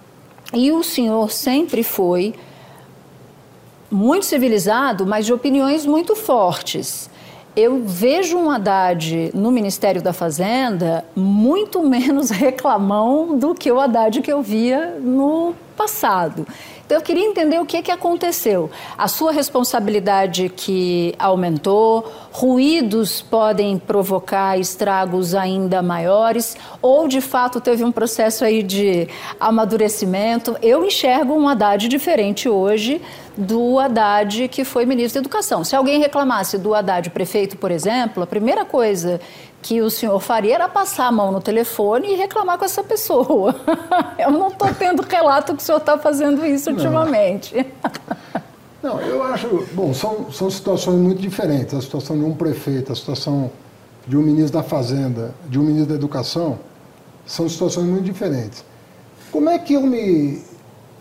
[0.51, 2.33] e o senhor sempre foi
[3.89, 7.07] muito civilizado, mas de opiniões muito fortes.
[7.55, 14.21] Eu vejo um Haddad no Ministério da Fazenda muito menos reclamão do que o Haddad
[14.21, 16.47] que eu via no passado.
[16.85, 18.69] Então, eu queria entender o que, que aconteceu.
[18.97, 27.83] A sua responsabilidade que aumentou, ruídos podem provocar estragos ainda maiores, ou de fato teve
[27.83, 29.07] um processo aí de
[29.39, 30.57] amadurecimento.
[30.61, 33.01] Eu enxergo um Haddad diferente hoje
[33.37, 35.63] do Haddad que foi ministro da Educação.
[35.63, 39.19] Se alguém reclamasse do Haddad prefeito, por exemplo, a primeira coisa
[39.61, 43.55] que o senhor faria era passar a mão no telefone e reclamar com essa pessoa.
[44.19, 46.77] Eu não estou tendo relato que o senhor está fazendo isso não.
[46.77, 47.65] ultimamente.
[48.83, 49.65] Não, eu acho.
[49.71, 51.73] Bom, são, são situações muito diferentes.
[51.73, 53.49] A situação de um prefeito, a situação
[54.05, 56.59] de um ministro da Fazenda, de um ministro da Educação,
[57.25, 58.65] são situações muito diferentes.
[59.31, 60.41] Como é que eu me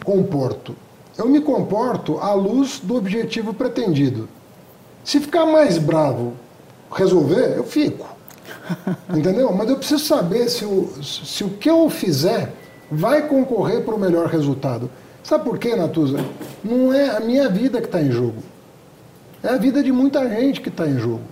[0.04, 0.76] comporto?
[1.22, 4.28] Eu me comporto à luz do objetivo pretendido.
[5.04, 6.32] Se ficar mais bravo
[6.92, 8.08] resolver, eu fico.
[9.08, 9.52] Entendeu?
[9.52, 12.52] Mas eu preciso saber se o, se o que eu fizer
[12.90, 14.90] vai concorrer para o melhor resultado.
[15.22, 16.18] Sabe por quê, Natuza?
[16.64, 18.42] Não é a minha vida que está em jogo.
[19.44, 21.22] É a vida de muita gente que está em jogo.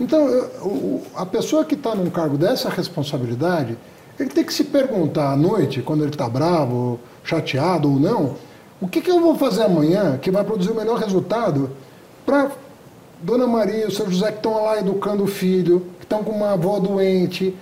[0.00, 3.78] Então, eu, a pessoa que está num cargo dessa responsabilidade,
[4.18, 8.34] ele tem que se perguntar à noite, quando ele está bravo, chateado ou não,
[8.80, 11.70] o que, que eu vou fazer amanhã que vai produzir o melhor resultado
[12.24, 12.50] para
[13.20, 16.30] Dona Maria e o seu José que estão lá educando o filho, que estão com
[16.30, 17.54] uma avó doente.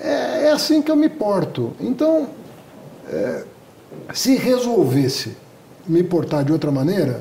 [0.00, 1.72] É, é assim que eu me porto.
[1.78, 2.28] Então,
[3.08, 3.44] é,
[4.14, 5.36] se resolvesse
[5.86, 7.20] me portar de outra maneira,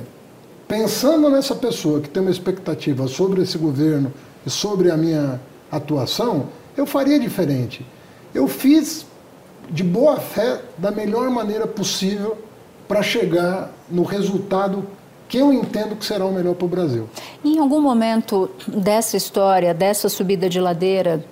[0.67, 4.13] pensando nessa pessoa que tem uma expectativa sobre esse governo
[4.45, 7.85] e sobre a minha atuação, eu faria diferente.
[8.33, 9.05] Eu fiz
[9.69, 12.37] de boa fé, da melhor maneira possível,
[12.87, 14.85] para chegar no resultado
[15.27, 17.09] que eu entendo que será o melhor para o Brasil.
[17.43, 21.23] Em algum momento dessa história, dessa subida de ladeira,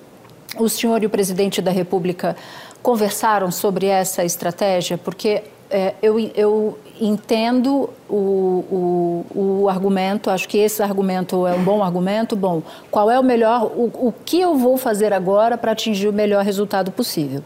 [0.58, 2.36] o senhor e o presidente da República
[2.82, 4.98] conversaram sobre essa estratégia?
[4.98, 11.64] Porque é, eu, eu entendo o, o, o, argumento, acho que esse argumento é um
[11.64, 12.36] bom argumento.
[12.36, 16.12] Bom, qual é o melhor, o, o que eu vou fazer agora para atingir o
[16.12, 17.42] melhor resultado possível?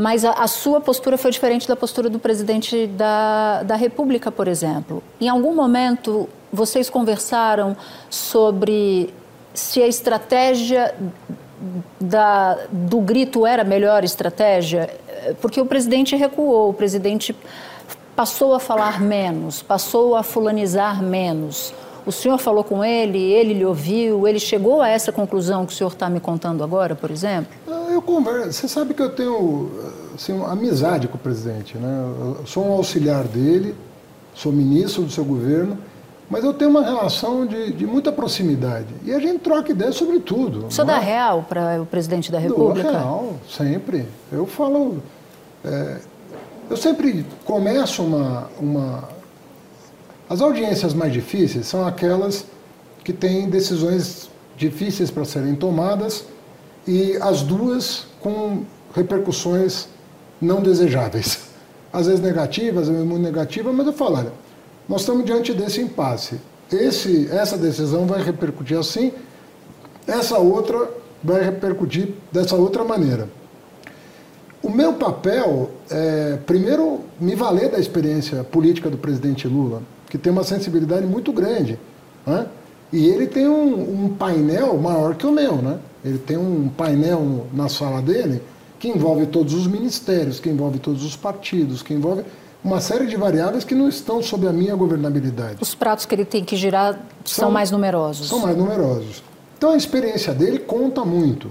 [0.00, 4.46] Mas a, a, sua postura foi diferente da postura do presidente da, da República, por
[4.46, 5.02] exemplo.
[5.20, 7.76] Em algum momento, vocês conversaram
[8.08, 9.12] sobre
[9.52, 10.94] se a estratégia
[12.00, 14.88] da, do grito era a melhor estratégia?
[15.40, 17.34] Porque o presidente recuou, o presidente
[18.14, 21.74] passou a falar menos, passou a fulanizar menos.
[22.08, 25.76] O senhor falou com ele, ele lhe ouviu, ele chegou a essa conclusão que o
[25.76, 27.52] senhor está me contando agora, por exemplo?
[27.92, 28.50] Eu converso.
[28.54, 29.70] Você sabe que eu tenho
[30.14, 31.76] assim, amizade com o presidente.
[31.76, 32.04] Né?
[32.38, 33.74] Eu sou um auxiliar dele,
[34.34, 35.76] sou ministro do seu governo,
[36.30, 38.88] mas eu tenho uma relação de, de muita proximidade.
[39.04, 40.68] E a gente troca ideias sobre tudo.
[40.68, 41.00] O senhor dá é?
[41.00, 42.90] real para o presidente da República?
[42.90, 44.06] Dou real, sempre.
[44.32, 45.02] Eu falo.
[45.62, 45.98] É,
[46.70, 49.17] eu sempre começo uma, uma
[50.28, 52.44] as audiências mais difíceis são aquelas
[53.02, 56.24] que têm decisões difíceis para serem tomadas
[56.86, 58.64] e as duas com
[58.94, 59.88] repercussões
[60.40, 61.48] não desejáveis.
[61.92, 64.32] Às vezes negativas, às vezes muito negativas, mas eu falo, olha,
[64.88, 66.38] nós estamos diante desse impasse.
[66.70, 69.12] Esse, essa decisão vai repercutir assim,
[70.06, 70.90] essa outra
[71.22, 73.28] vai repercutir dessa outra maneira.
[74.62, 80.32] O meu papel é, primeiro, me valer da experiência política do presidente Lula, que tem
[80.32, 81.78] uma sensibilidade muito grande.
[82.26, 82.46] Né?
[82.92, 85.56] E ele tem um, um, painel maior que o meu.
[85.56, 85.78] Né?
[86.04, 88.42] Ele tem um painel na sala dele
[88.78, 92.24] que envolve todos os ministérios, que envolve todos os partidos, que envolve
[92.62, 95.56] uma série de variáveis que não estão sob a minha governabilidade.
[95.60, 96.94] Os pratos que ele tem que girar
[97.24, 98.28] são, são mais numerosos.
[98.28, 99.22] São mais numerosos.
[99.56, 101.50] Então a experiência dele conta muito.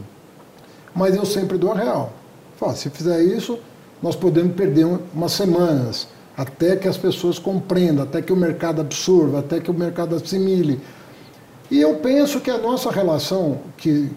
[0.95, 2.13] Mas eu sempre dou a real.
[2.57, 3.59] Fala, se fizer isso,
[4.01, 9.39] nós podemos perder umas semanas até que as pessoas compreendam, até que o mercado absorva,
[9.39, 10.79] até que o mercado assimile.
[11.71, 14.11] E eu penso que a nossa relação, que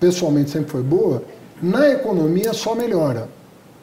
[0.00, 1.22] pessoalmente sempre foi boa,
[1.62, 3.28] na economia só melhora.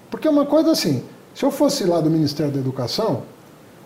[0.09, 1.03] Porque é uma coisa assim,
[1.35, 3.21] se eu fosse lá do Ministério da Educação,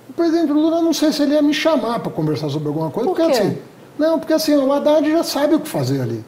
[0.09, 3.09] o presidente Lula não sei se ele ia me chamar para conversar sobre alguma coisa,
[3.09, 3.39] Por porque quê?
[3.39, 3.57] assim,
[3.99, 6.23] não, porque assim, o Haddad já sabe o que fazer ali.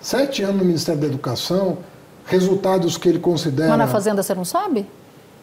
[0.00, 1.78] Sete anos no Ministério da Educação,
[2.26, 3.68] resultados que ele considera.
[3.68, 4.84] Mas na Fazenda você não sabe?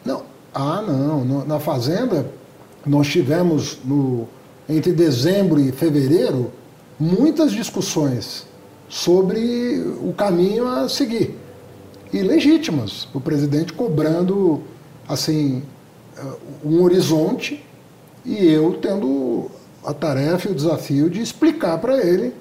[0.04, 0.31] Não.
[0.54, 1.44] Ah, não.
[1.44, 2.26] Na Fazenda,
[2.84, 4.28] nós tivemos no,
[4.68, 6.52] entre dezembro e fevereiro
[6.98, 8.46] muitas discussões
[8.88, 11.38] sobre o caminho a seguir.
[12.12, 13.08] E legítimas.
[13.14, 14.62] O presidente cobrando
[15.08, 15.62] assim
[16.64, 17.64] um horizonte
[18.24, 19.50] e eu tendo
[19.84, 22.32] a tarefa e o desafio de explicar para ele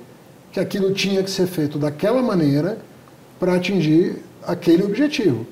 [0.52, 2.78] que aquilo tinha que ser feito daquela maneira
[3.40, 5.46] para atingir aquele objetivo.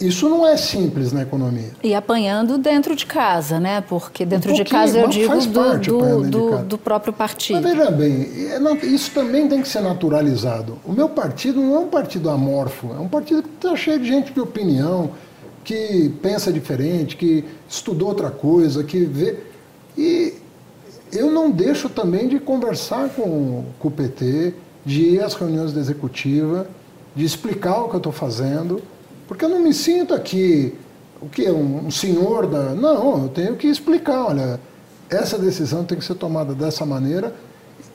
[0.00, 1.70] Isso não é simples na economia.
[1.82, 3.80] E apanhando dentro de casa, né?
[3.80, 7.60] Porque dentro um de casa eu digo do, do, do, do, próprio partido.
[7.62, 10.78] Mas veja bem, é isso também tem que ser naturalizado.
[10.84, 14.06] O meu partido não é um partido amorfo, é um partido que está cheio de
[14.06, 15.10] gente de opinião,
[15.64, 19.38] que pensa diferente, que estudou outra coisa, que vê.
[19.96, 20.34] E
[21.12, 25.80] eu não deixo também de conversar com, com o PT, de ir às reuniões da
[25.80, 26.66] executiva
[27.14, 28.82] de explicar o que eu estou fazendo,
[29.32, 30.74] porque eu não me sinto aqui
[31.18, 32.74] o que um, um senhor da.
[32.74, 34.60] Não, eu tenho que explicar, olha,
[35.08, 37.34] essa decisão tem que ser tomada dessa maneira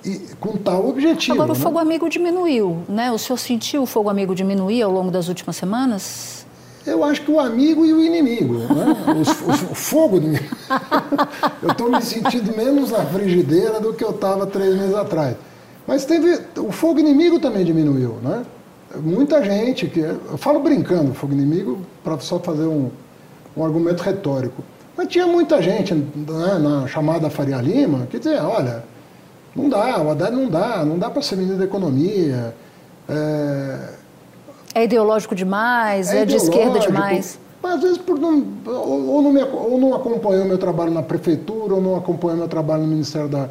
[0.03, 1.35] e com tal objetivo.
[1.35, 1.61] Agora, o né?
[1.61, 3.11] fogo amigo diminuiu, né?
[3.11, 6.43] O senhor sentiu o fogo amigo diminuir ao longo das últimas semanas?
[6.83, 8.97] Eu acho que o amigo e o inimigo, né?
[9.05, 10.29] o, o, o fogo do
[11.61, 15.37] Eu estou me sentindo menos na frigideira do que eu estava três meses atrás.
[15.85, 16.41] Mas teve.
[16.57, 18.43] O fogo inimigo também diminuiu, né?
[18.95, 19.99] Muita gente que.
[19.99, 22.89] Eu falo brincando, fogo inimigo, para só fazer um,
[23.55, 24.63] um argumento retórico.
[24.95, 28.83] Mas tinha muita gente né, na chamada Faria Lima que dizia, olha,
[29.55, 32.55] não dá, o Haddad não dá, não dá para ser ministro da economia.
[33.07, 33.89] É,
[34.73, 37.39] é ideológico demais, é, é de esquerda demais.
[37.61, 41.01] Mas às vezes por não, ou, ou, não me, ou não acompanhou meu trabalho na
[41.01, 43.49] prefeitura, ou não acompanhou meu trabalho no Ministério da,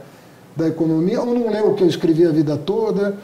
[0.54, 3.16] da Economia, ou não leu o que eu escrevi a vida toda.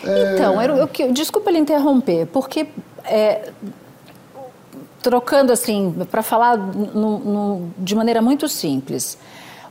[0.00, 2.66] Então, eu, eu, desculpa ele interromper, porque
[3.04, 3.50] é,
[5.02, 9.18] trocando assim, para falar no, no, de maneira muito simples,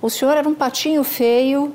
[0.02, 1.74] o senhor era um patinho feio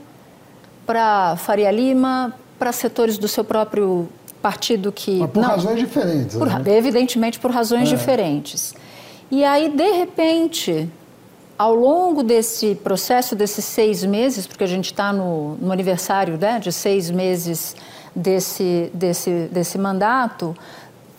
[0.85, 4.09] para Faria Lima, para setores do seu próprio
[4.41, 5.19] partido que.
[5.19, 6.37] Mas por não, razões diferentes.
[6.37, 6.77] Por, né?
[6.77, 7.97] Evidentemente por razões é.
[7.97, 8.75] diferentes.
[9.31, 10.89] E aí, de repente,
[11.59, 16.61] ao longo desse processo, desses seis meses, porque a gente está no, no, aniversário né,
[16.61, 17.75] de seis meses
[18.17, 20.57] desse, desse, desse mandato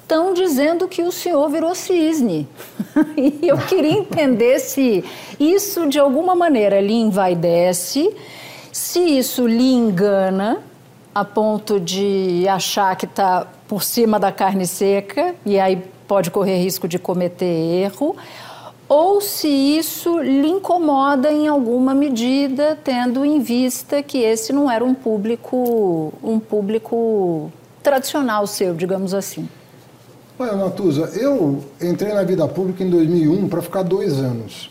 [0.01, 2.47] estão dizendo que o senhor virou cisne.
[3.15, 5.03] e eu queria entender se
[5.39, 8.15] isso de alguma maneira lhe envaidece,
[8.71, 10.59] se isso lhe engana
[11.13, 16.57] a ponto de achar que está por cima da carne seca e aí pode correr
[16.57, 18.15] risco de cometer erro,
[18.89, 24.83] ou se isso lhe incomoda em alguma medida, tendo em vista que esse não era
[24.83, 27.51] um público, um público
[27.83, 29.47] tradicional seu, digamos assim.
[30.39, 34.69] Olha, Natuza, eu entrei na vida pública em 2001 para ficar dois anos.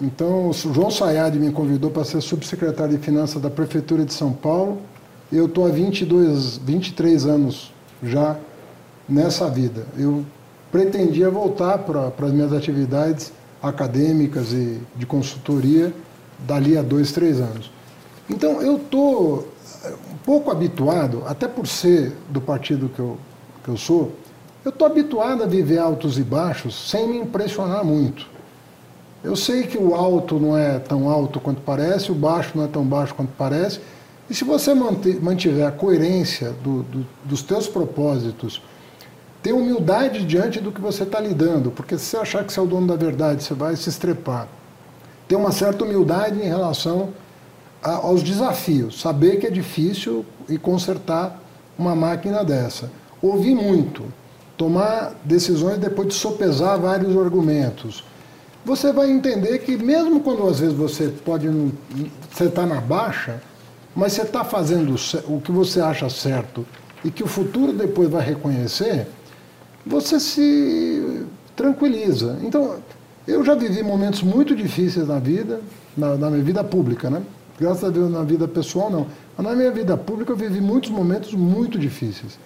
[0.00, 4.32] Então, o João Sayad me convidou para ser subsecretário de Finanças da Prefeitura de São
[4.32, 4.78] Paulo.
[5.30, 7.72] Eu estou há 22, 23 anos
[8.02, 8.36] já
[9.08, 9.86] nessa vida.
[9.96, 10.24] Eu
[10.72, 13.32] pretendia voltar para as minhas atividades
[13.62, 15.94] acadêmicas e de consultoria
[16.40, 17.70] dali a dois, três anos.
[18.28, 19.48] Então eu estou
[19.84, 23.16] eh, um pouco habituado, até por ser do partido que eu,
[23.62, 24.12] que eu sou,
[24.64, 28.26] eu estou habituado a viver altos e baixos sem me impressionar muito.
[29.22, 32.68] Eu sei que o alto não é tão alto quanto parece, o baixo não é
[32.68, 33.80] tão baixo quanto parece,
[34.28, 38.62] e se você mantiver a coerência do, do, dos teus propósitos
[39.42, 42.62] ter humildade diante do que você está lidando, porque se você achar que você é
[42.62, 44.46] o dono da verdade, você vai se estrepar.
[45.26, 47.10] Ter uma certa humildade em relação
[47.82, 51.42] a, aos desafios, saber que é difícil e consertar
[51.76, 52.90] uma máquina dessa.
[53.20, 54.04] ouvir muito,
[54.56, 58.04] tomar decisões depois de sopesar vários argumentos,
[58.64, 61.48] você vai entender que mesmo quando às vezes você pode
[62.30, 63.42] você está na baixa,
[63.94, 64.94] mas você está fazendo
[65.26, 66.64] o que você acha certo
[67.04, 69.08] e que o futuro depois vai reconhecer,
[69.84, 71.26] você se
[71.56, 72.38] tranquiliza.
[72.42, 72.76] Então,
[73.26, 75.60] eu já vivi momentos muito difíceis na vida,
[75.96, 77.22] na, na minha vida pública, né?
[77.60, 79.06] Graças a Deus na vida pessoal não.
[79.36, 82.38] Mas na minha vida pública eu vivi muitos momentos muito difíceis.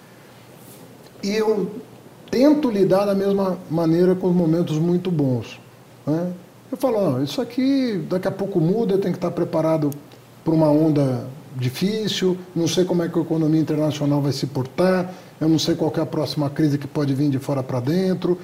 [1.23, 1.71] E eu
[2.29, 5.59] tento lidar da mesma maneira com os momentos muito bons.
[6.05, 6.31] Né?
[6.71, 9.89] Eu falo, isso aqui daqui a pouco muda, eu tenho que estar preparado
[10.43, 11.25] para uma onda
[11.57, 15.75] difícil, não sei como é que a economia internacional vai se portar, eu não sei
[15.75, 18.37] qual é a próxima crise que pode vir de fora para dentro.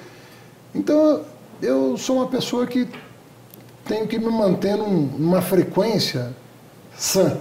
[0.74, 1.22] Então,
[1.62, 2.88] eu sou uma pessoa que
[3.86, 6.36] tenho que me manter num, numa frequência
[6.98, 7.38] sã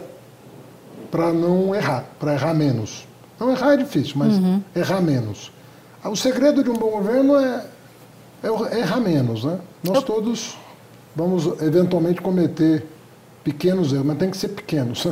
[1.10, 3.06] para não errar, para errar menos.
[3.38, 4.62] Não errar é difícil, mas uhum.
[4.74, 5.52] errar menos.
[6.04, 7.64] O segredo de um bom governo é,
[8.42, 9.58] é errar menos, né?
[9.82, 10.02] Nós eu...
[10.02, 10.56] todos
[11.14, 12.86] vamos eventualmente cometer
[13.44, 15.06] pequenos erros, mas tem que ser pequenos.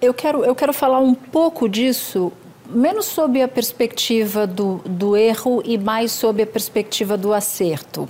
[0.00, 2.32] Eu quero, eu quero falar um pouco disso,
[2.70, 8.08] menos sob a perspectiva do, do erro e mais sob a perspectiva do acerto.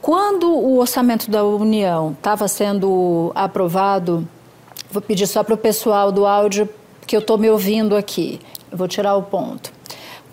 [0.00, 4.26] Quando o orçamento da União estava sendo aprovado,
[4.90, 6.66] vou pedir só para o pessoal do áudio
[7.06, 8.40] que eu estou me ouvindo aqui,
[8.72, 9.70] vou tirar o ponto.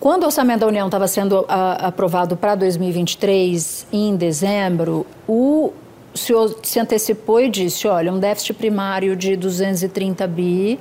[0.00, 5.74] Quando o orçamento da União estava sendo a, aprovado para 2023, em dezembro, o
[6.14, 10.78] o senhor se antecipou e disse: olha, um déficit primário de 230 bi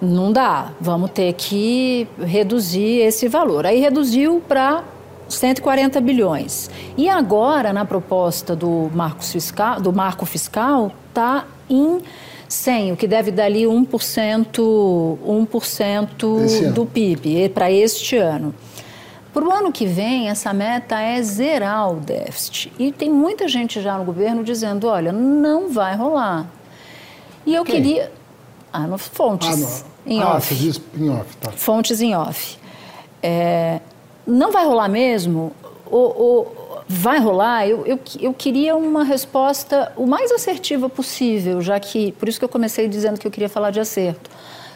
[0.00, 3.66] não dá, vamos ter que reduzir esse valor.
[3.66, 4.82] Aí reduziu para
[5.28, 6.70] 140 bilhões.
[6.96, 12.00] E agora, na proposta do, marco fiscal, do marco fiscal, está em
[12.48, 13.88] 100, o que deve dar ali 1%,
[15.24, 18.54] 1% do PIB para este ano.
[19.32, 22.72] Para o ano que vem, essa meta é zerar o déficit.
[22.78, 26.46] E tem muita gente já no governo dizendo: olha, não vai rolar.
[27.46, 27.76] E eu Quem?
[27.76, 28.12] queria.
[28.72, 29.84] Ah, no, fontes.
[29.84, 30.54] Ah, Em ah, off.
[30.54, 31.50] Diz em off, tá.
[31.52, 32.58] Fontes em off.
[33.22, 33.80] É,
[34.26, 35.52] não vai rolar mesmo?
[35.86, 37.68] Ou, ou vai rolar?
[37.68, 42.12] Eu, eu, eu queria uma resposta o mais assertiva possível, já que.
[42.12, 44.28] Por isso que eu comecei dizendo que eu queria falar de acerto.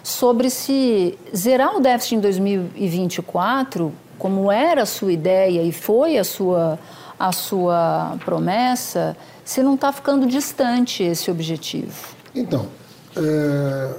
[0.02, 3.92] Sobre se zerar o déficit em 2024
[4.24, 6.78] como era a sua ideia e foi a sua,
[7.18, 9.14] a sua promessa,
[9.44, 11.92] se não está ficando distante esse objetivo?
[12.34, 12.66] Então,
[13.14, 13.94] é,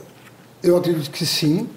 [0.64, 1.70] eu acredito que sim,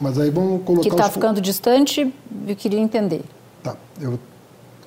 [0.00, 0.84] mas aí vamos colocar...
[0.84, 1.12] Que está os...
[1.12, 2.10] ficando distante,
[2.48, 3.22] eu queria entender.
[3.62, 4.18] Tá, eu,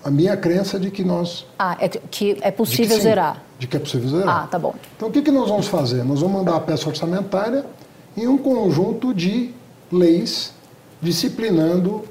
[0.03, 1.45] a minha crença é de que nós...
[1.59, 3.43] Ah, é que é possível de que zerar.
[3.59, 4.45] De que é possível zerar.
[4.45, 4.73] Ah, tá bom.
[4.97, 6.03] Então, o que, que nós vamos fazer?
[6.03, 7.67] Nós vamos mandar a peça orçamentária
[8.17, 9.53] em um conjunto de
[9.91, 10.55] leis
[10.99, 12.03] disciplinando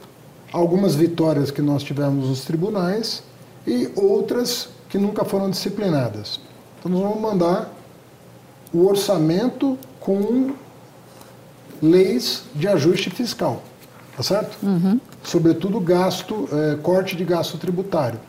[0.53, 3.23] algumas vitórias que nós tivemos nos tribunais
[3.67, 6.41] e outras que nunca foram disciplinadas.
[6.79, 7.73] Então, nós vamos mandar
[8.73, 10.53] o orçamento com
[11.83, 13.63] leis de ajuste fiscal,
[14.17, 14.59] tá certo?
[14.63, 15.01] Uhum.
[15.23, 18.21] Sobretudo gasto, é, corte de gasto tributário.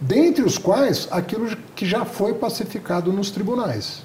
[0.00, 4.02] Dentre os quais, aquilo que já foi pacificado nos tribunais.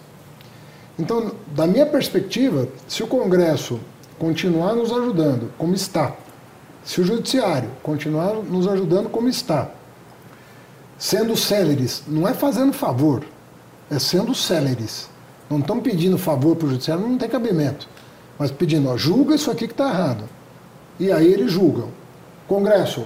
[0.98, 3.80] Então, da minha perspectiva, se o Congresso
[4.18, 6.16] continuar nos ajudando, como está,
[6.90, 9.70] se o judiciário continuar nos ajudando como está,
[10.98, 13.24] sendo céleres, não é fazendo favor,
[13.92, 15.08] é sendo céleres.
[15.48, 17.88] Não estão pedindo favor para o judiciário, não tem cabimento.
[18.40, 20.24] Mas pedindo, ó, julga isso aqui que está errado.
[21.00, 21.90] E aí eles julgam.
[22.48, 23.06] Congresso,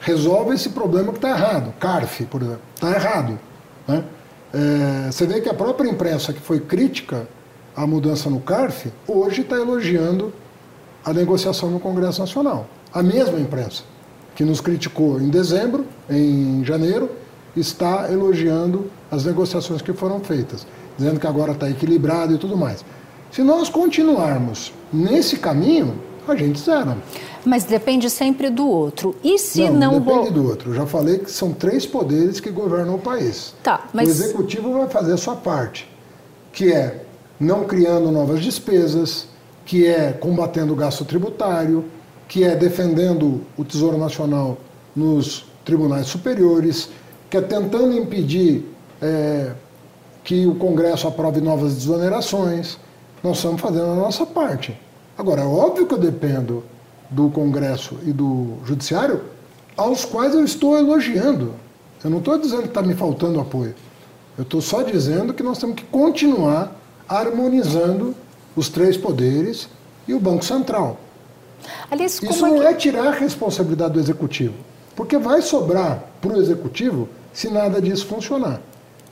[0.00, 1.72] resolve esse problema que está errado.
[1.78, 3.38] CARF, por exemplo, está errado.
[3.86, 4.04] Né?
[4.52, 7.28] É, você vê que a própria imprensa que foi crítica
[7.76, 10.32] à mudança no CARF, hoje está elogiando
[11.04, 12.66] a negociação no Congresso Nacional.
[12.92, 13.82] A mesma imprensa
[14.34, 17.10] que nos criticou em dezembro, em janeiro,
[17.56, 20.66] está elogiando as negociações que foram feitas,
[20.96, 22.84] dizendo que agora está equilibrado e tudo mais.
[23.30, 25.94] Se nós continuarmos nesse caminho,
[26.26, 26.96] a gente zera.
[27.44, 29.14] Mas depende sempre do outro.
[29.22, 29.92] E se não...
[29.92, 30.70] Não, depende do outro.
[30.70, 33.54] Eu já falei que são três poderes que governam o país.
[33.62, 34.08] Tá, mas...
[34.08, 35.88] O executivo vai fazer a sua parte,
[36.52, 37.04] que é
[37.38, 39.26] não criando novas despesas,
[39.64, 41.84] que é combatendo o gasto tributário,
[42.30, 44.56] que é defendendo o Tesouro Nacional
[44.94, 46.88] nos tribunais superiores,
[47.28, 48.72] que é tentando impedir
[49.02, 49.50] é,
[50.22, 52.78] que o Congresso aprove novas desonerações.
[53.20, 54.80] Nós estamos fazendo a nossa parte.
[55.18, 56.62] Agora, é óbvio que eu dependo
[57.10, 59.22] do Congresso e do Judiciário,
[59.76, 61.54] aos quais eu estou elogiando.
[62.04, 63.74] Eu não estou dizendo que está me faltando apoio.
[64.38, 66.76] Eu estou só dizendo que nós temos que continuar
[67.08, 68.14] harmonizando
[68.54, 69.68] os três poderes
[70.06, 70.96] e o Banco Central.
[71.90, 72.66] Aliás, Isso é não que...
[72.66, 74.54] é tirar a responsabilidade do executivo,
[74.94, 78.60] porque vai sobrar para o executivo se nada disso funcionar.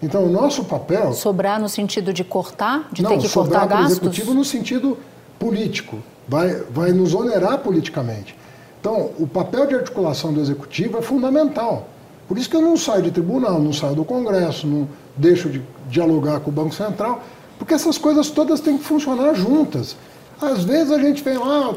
[0.02, 1.12] Então, o nosso papel.
[1.12, 3.92] Sobrar no sentido de cortar, de não, ter que cortar gastos?
[3.92, 4.96] executivo no sentido
[5.38, 8.36] político, vai, vai nos onerar politicamente.
[8.80, 11.88] Então, o papel de articulação do executivo é fundamental.
[12.28, 15.62] Por isso que eu não saio de tribunal, não saio do Congresso, não deixo de
[15.88, 17.22] dialogar com o Banco Central,
[17.58, 19.96] porque essas coisas todas têm que funcionar juntas.
[20.40, 21.74] Às vezes a gente vem lá,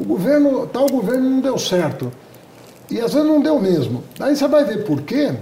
[0.00, 2.10] o governo, tal governo não deu certo.
[2.90, 4.02] E às vezes não deu mesmo.
[4.18, 5.34] Aí você vai ver por quê.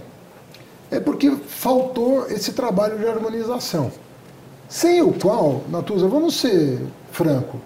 [0.91, 3.93] É porque faltou esse trabalho de harmonização.
[4.69, 6.81] Sem o qual, Natuza, vamos ser
[7.13, 7.61] franco,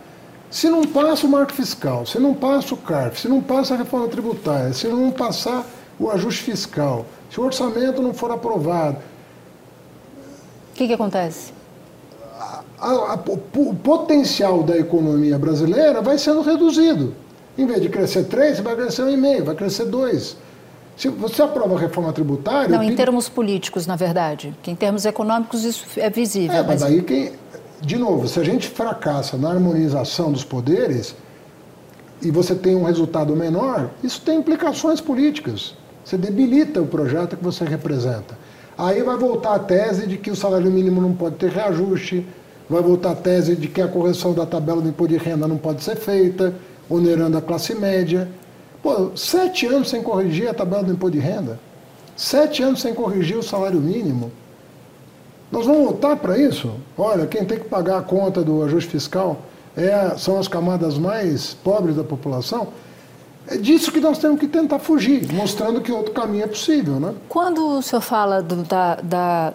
[0.50, 3.76] se não passa o marco fiscal, se não passa o CARF, se não passa a
[3.76, 5.66] reforma tributária, se não passar
[5.98, 8.98] o ajuste fiscal, se o orçamento não for aprovado.
[10.70, 11.52] O que, que acontece?
[12.82, 17.14] A, a, o potencial da economia brasileira vai sendo reduzido.
[17.56, 20.36] Em vez de crescer 3, vai crescer 1,5, vai crescer 2.
[20.96, 22.76] Se você aprova a reforma tributária.
[22.76, 24.54] Não, em termos políticos, na verdade.
[24.62, 26.56] Que em termos econômicos isso é visível.
[26.56, 27.32] É, mas, mas aí quem.
[27.80, 31.16] De novo, se a gente fracassa na harmonização dos poderes
[32.20, 35.74] e você tem um resultado menor, isso tem implicações políticas.
[36.04, 38.38] Você debilita o projeto que você representa.
[38.78, 42.26] Aí vai voltar a tese de que o salário mínimo não pode ter reajuste,
[42.72, 45.58] vai voltar a tese de que a correção da tabela do imposto de renda não
[45.58, 46.54] pode ser feita,
[46.88, 48.28] onerando a classe média.
[48.82, 51.60] Pô, sete anos sem corrigir a tabela do imposto de renda,
[52.16, 54.32] sete anos sem corrigir o salário mínimo.
[55.50, 56.72] Nós vamos voltar para isso?
[56.96, 59.42] Olha, quem tem que pagar a conta do ajuste fiscal
[59.76, 62.68] é, são as camadas mais pobres da população.
[63.46, 67.14] É disso que nós temos que tentar fugir, mostrando que outro caminho é possível, né?
[67.28, 69.52] Quando o senhor fala do, da, da,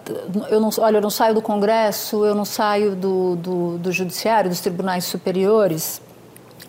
[0.50, 4.50] eu não, olha, eu não saio do Congresso, eu não saio do, do, do Judiciário,
[4.50, 6.02] dos tribunais superiores,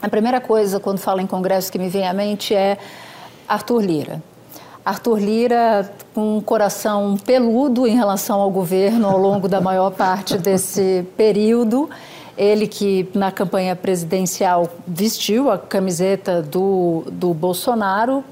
[0.01, 2.77] a primeira coisa, quando falo em Congresso, que me vem à mente é
[3.45, 4.23] Arthur Lira.
[4.85, 10.37] Arthur Lira, com um coração peludo em relação ao governo ao longo da maior parte
[10.37, 11.89] desse período.
[12.39, 18.23] Ele que na campanha presidencial vestiu a camiseta do, do Bolsonaro,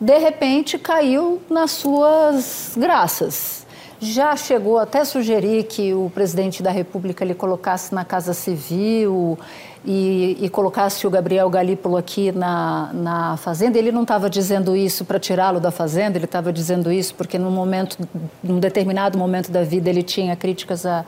[0.00, 3.64] de repente caiu nas suas graças.
[4.00, 9.38] Já chegou até sugerir que o presidente da República lhe colocasse na Casa Civil
[9.84, 15.04] e, e colocasse o Gabriel Galípolo aqui na, na Fazenda, ele não estava dizendo isso
[15.04, 17.96] para tirá-lo da Fazenda, ele estava dizendo isso porque num momento,
[18.42, 21.04] num determinado momento da vida, ele tinha críticas a,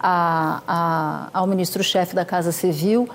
[0.00, 3.08] a, a, ao ministro-chefe da Casa Civil.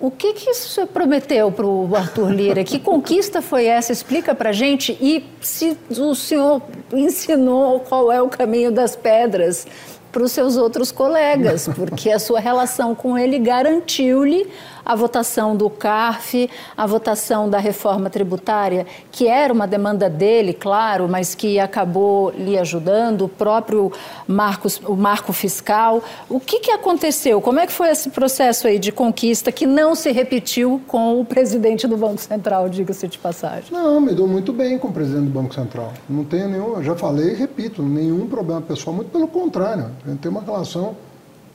[0.00, 2.64] O que, que isso prometeu para o Arthur Lira?
[2.64, 3.92] Que conquista foi essa?
[3.92, 4.96] Explica para gente.
[4.98, 9.66] E se o senhor ensinou qual é o caminho das pedras
[10.10, 14.48] para os seus outros colegas, porque a sua relação com ele garantiu-lhe
[14.90, 21.08] a votação do CARF, a votação da reforma tributária, que era uma demanda dele, claro,
[21.08, 23.92] mas que acabou lhe ajudando, o próprio
[24.26, 26.02] marcos, o marco fiscal.
[26.28, 27.40] O que, que aconteceu?
[27.40, 31.24] Como é que foi esse processo aí de conquista que não se repetiu com o
[31.24, 33.70] presidente do Banco Central, diga-se de passagem?
[33.70, 35.92] Não, me dou muito bem com o presidente do Banco Central.
[36.08, 39.92] Não tenho nenhum, já falei e repito, nenhum problema pessoal, muito pelo contrário.
[40.04, 40.96] A gente tem uma relação,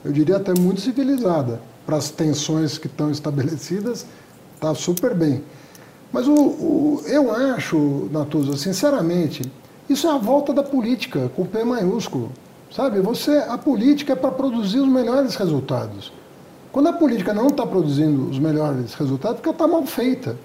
[0.02, 4.04] eu diria até muito civilizada para as tensões que estão estabelecidas,
[4.54, 5.42] está super bem.
[6.12, 9.50] Mas o, o, eu acho, Natuza, sinceramente,
[9.88, 12.32] isso é a volta da política, com P maiúsculo.
[12.74, 16.12] Sabe, você, a política é para produzir os melhores resultados.
[16.72, 20.36] Quando a política não está produzindo os melhores resultados, porque ela está mal feita.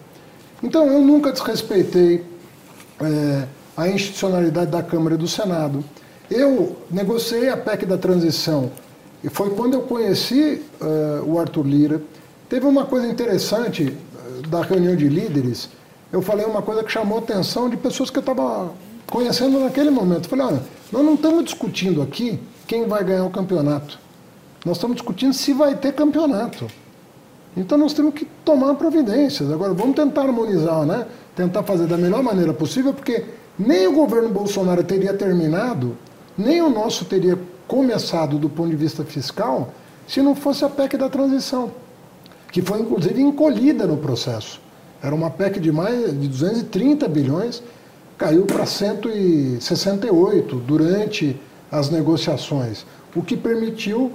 [0.64, 2.24] Então, eu nunca desrespeitei
[3.02, 5.84] é, a institucionalidade da Câmara e do Senado.
[6.30, 8.72] Eu negociei a PEC da transição
[9.24, 12.01] e foi quando eu conheci uh, o Arthur Lira.
[12.49, 15.69] Teve uma coisa interessante uh, da reunião de líderes.
[16.11, 18.72] Eu falei uma coisa que chamou a atenção de pessoas que eu estava
[19.09, 20.26] conhecendo naquele momento.
[20.26, 23.99] Eu falei, olha, nós não estamos discutindo aqui quem vai ganhar o campeonato.
[24.65, 26.67] Nós estamos discutindo se vai ter campeonato.
[27.55, 29.51] Então nós temos que tomar providências.
[29.51, 31.05] Agora vamos tentar harmonizar, né?
[31.36, 33.26] Tentar fazer da melhor maneira possível, porque
[33.57, 35.97] nem o governo Bolsonaro teria terminado,
[36.38, 37.38] nem o nosso teria
[37.72, 39.74] começado do ponto de vista fiscal
[40.05, 41.72] se não fosse a PEC da transição,
[42.51, 44.59] que foi inclusive encolhida no processo.
[45.01, 47.63] Era uma PEC de mais de 230 bilhões,
[48.17, 51.39] caiu para 168 durante
[51.72, 54.11] as negociações, o que permitiu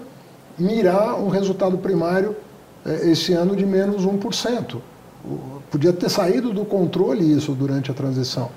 [0.58, 2.36] mirar um resultado primário
[2.84, 4.76] eh, esse ano de menos 1%.
[5.70, 8.50] Podia ter saído do controle isso durante a transição.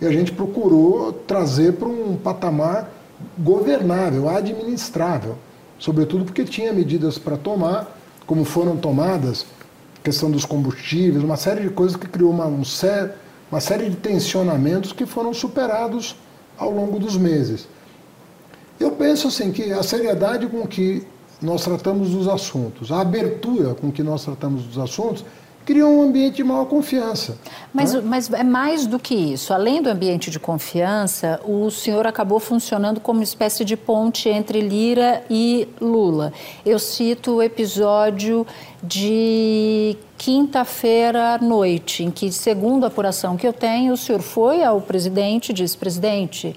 [0.00, 2.95] E a gente procurou trazer para um patamar
[3.38, 5.36] governável, administrável,
[5.78, 9.46] sobretudo porque tinha medidas para tomar, como foram tomadas
[10.06, 12.62] questão dos combustíveis, uma série de coisas que criou uma, um
[13.50, 16.14] uma série de tensionamentos que foram superados
[16.56, 17.68] ao longo dos meses.
[18.78, 21.04] Eu penso assim que a seriedade com que
[21.42, 25.24] nós tratamos dos assuntos, a abertura com que nós tratamos dos assuntos,
[25.66, 27.36] criou um ambiente de maior confiança.
[27.74, 28.00] Mas, né?
[28.02, 29.52] mas é mais do que isso.
[29.52, 34.60] Além do ambiente de confiança, o senhor acabou funcionando como uma espécie de ponte entre
[34.60, 36.32] Lira e Lula.
[36.64, 38.46] Eu cito o episódio
[38.80, 44.62] de quinta-feira à noite, em que, segundo a apuração que eu tenho, o senhor foi
[44.62, 46.54] ao presidente e disse: presidente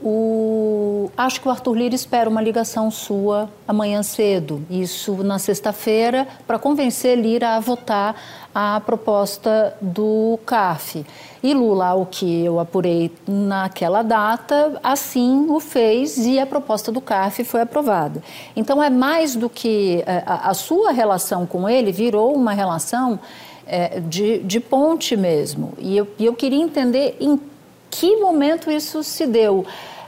[0.00, 1.10] o...
[1.16, 6.58] Acho que o Arthur Lira espera uma ligação sua amanhã cedo, isso na sexta-feira, para
[6.58, 8.14] convencer Lira a votar
[8.54, 11.04] a proposta do CAF.
[11.42, 17.00] E Lula, ao que eu apurei naquela data, assim o fez e a proposta do
[17.00, 18.22] CAF foi aprovada.
[18.56, 23.18] Então é mais do que é, a, sua relação com ele virou uma relação
[23.66, 25.72] é, de, de ponte mesmo.
[25.78, 27.38] E eu, eu queria entender em
[27.90, 29.64] que momento isso se deu?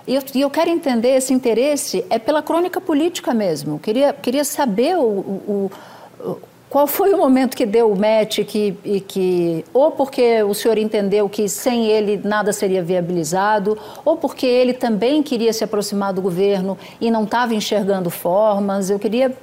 [0.06, 3.78] E eu, eu, quero entender esse interesse é pela crônica política mesmo.
[3.78, 5.70] Queria, queria saber o, o,
[6.18, 10.54] o, qual foi o momento que deu o match que, e que ou porque o
[10.54, 16.12] senhor entendeu que sem ele nada seria viabilizado, ou porque ele também queria se aproximar
[16.12, 18.90] do governo e não estava enxergando formas.
[18.90, 19.36] Eu queria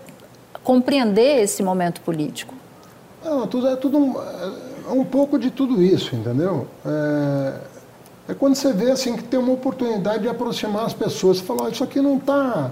[0.63, 2.53] compreender esse momento político.
[3.23, 4.15] Não, tudo, é tudo um,
[4.89, 6.67] é um pouco de tudo isso, entendeu?
[6.85, 7.76] É
[8.27, 11.37] é quando você vê assim que tem uma oportunidade de aproximar as pessoas.
[11.37, 12.71] Você fala, oh, isso aqui não está...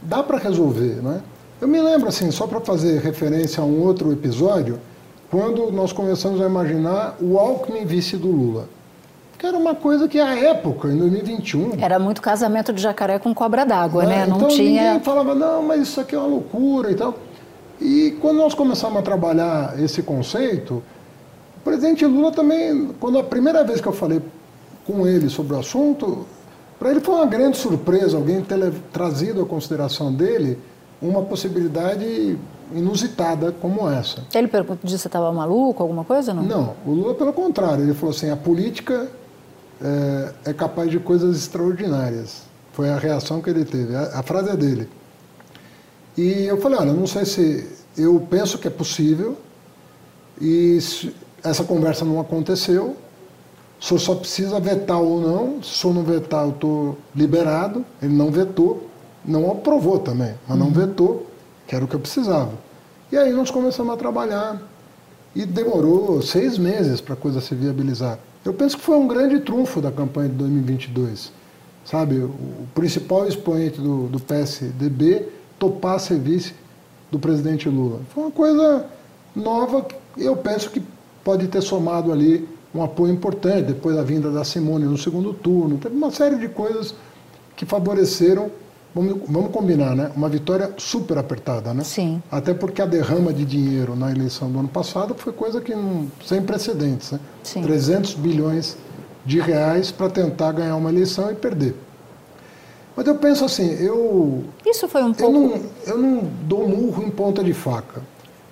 [0.00, 1.20] Dá para resolver, né?
[1.60, 4.80] Eu me lembro, assim, só para fazer referência a um outro episódio,
[5.30, 8.68] quando nós começamos a imaginar o Alckmin vice do Lula.
[9.38, 11.80] Que era uma coisa que, à época, em 2021...
[11.80, 14.18] Era muito casamento de jacaré com cobra d'água, né?
[14.18, 14.26] né?
[14.26, 14.82] Não então, tinha...
[14.82, 17.14] ninguém falava, não, mas isso aqui é uma loucura e tal.
[17.80, 20.82] E quando nós começamos a trabalhar esse conceito,
[21.58, 24.20] o presidente Lula também, quando a primeira vez que eu falei
[24.86, 26.26] com ele sobre o assunto,
[26.78, 30.58] para ele foi uma grande surpresa alguém ter trazido à consideração dele
[31.00, 32.38] uma possibilidade
[32.74, 34.24] inusitada como essa.
[34.34, 36.42] Ele perguntou se você estava maluco, alguma coisa, não?
[36.42, 39.08] Não, o Lula pelo contrário, ele falou assim, a política
[39.80, 42.42] é, é capaz de coisas extraordinárias.
[42.72, 44.88] Foi a reação que ele teve, a, a frase é dele.
[46.16, 49.36] E eu falei, olha, não sei se eu penso que é possível
[50.40, 50.78] e
[51.44, 52.96] essa conversa não aconteceu,
[53.82, 55.60] o senhor só precisa vetar ou não.
[55.60, 57.84] Se o senhor não vetar, eu estou liberado.
[58.00, 58.88] Ele não vetou,
[59.24, 60.72] não aprovou também, mas não uhum.
[60.72, 61.26] vetou,
[61.66, 62.52] que era o que eu precisava.
[63.10, 64.62] E aí nós começamos a trabalhar.
[65.34, 68.20] E demorou seis meses para a coisa se viabilizar.
[68.44, 71.32] Eu penso que foi um grande trunfo da campanha de 2022.
[71.84, 75.28] Sabe, o, o principal expoente do, do PSDB
[75.58, 76.54] topar ser vice
[77.10, 78.00] do presidente Lula.
[78.14, 78.86] Foi uma coisa
[79.34, 80.80] nova que eu penso que
[81.24, 85.76] pode ter somado ali um apoio importante, depois da vinda da Simone no segundo turno.
[85.78, 86.94] Teve uma série de coisas
[87.54, 88.50] que favoreceram,
[88.94, 90.10] vamos, vamos combinar, né?
[90.16, 91.84] Uma vitória super apertada, né?
[91.84, 92.22] Sim.
[92.30, 96.10] Até porque a derrama de dinheiro na eleição do ano passado foi coisa que não,
[96.24, 97.20] sem precedentes, né?
[97.42, 97.62] Sim.
[97.62, 98.76] 300 bilhões
[99.24, 101.76] de reais para tentar ganhar uma eleição e perder.
[102.96, 104.44] Mas eu penso assim, eu.
[104.66, 105.36] Isso foi um pouco.
[105.36, 108.02] Eu não, eu não dou murro em ponta de faca.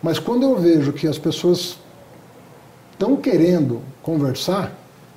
[0.02, 1.78] Mas quando eu vejo que as pessoas
[3.01, 4.72] estão querendo conversar,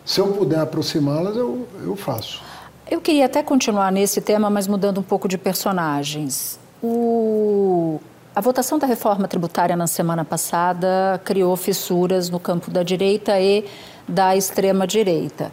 [0.05, 2.41] se eu puder aproximá-las, eu, eu faço.
[2.89, 6.57] Eu queria até continuar nesse tema, mas mudando um pouco de personagens.
[6.81, 7.99] O...
[8.34, 13.65] A votação da reforma tributária na semana passada criou fissuras no campo da direita e
[14.07, 15.51] da extrema-direita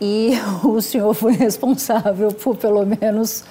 [0.00, 0.32] e
[0.62, 3.44] o senhor foi responsável por pelo menos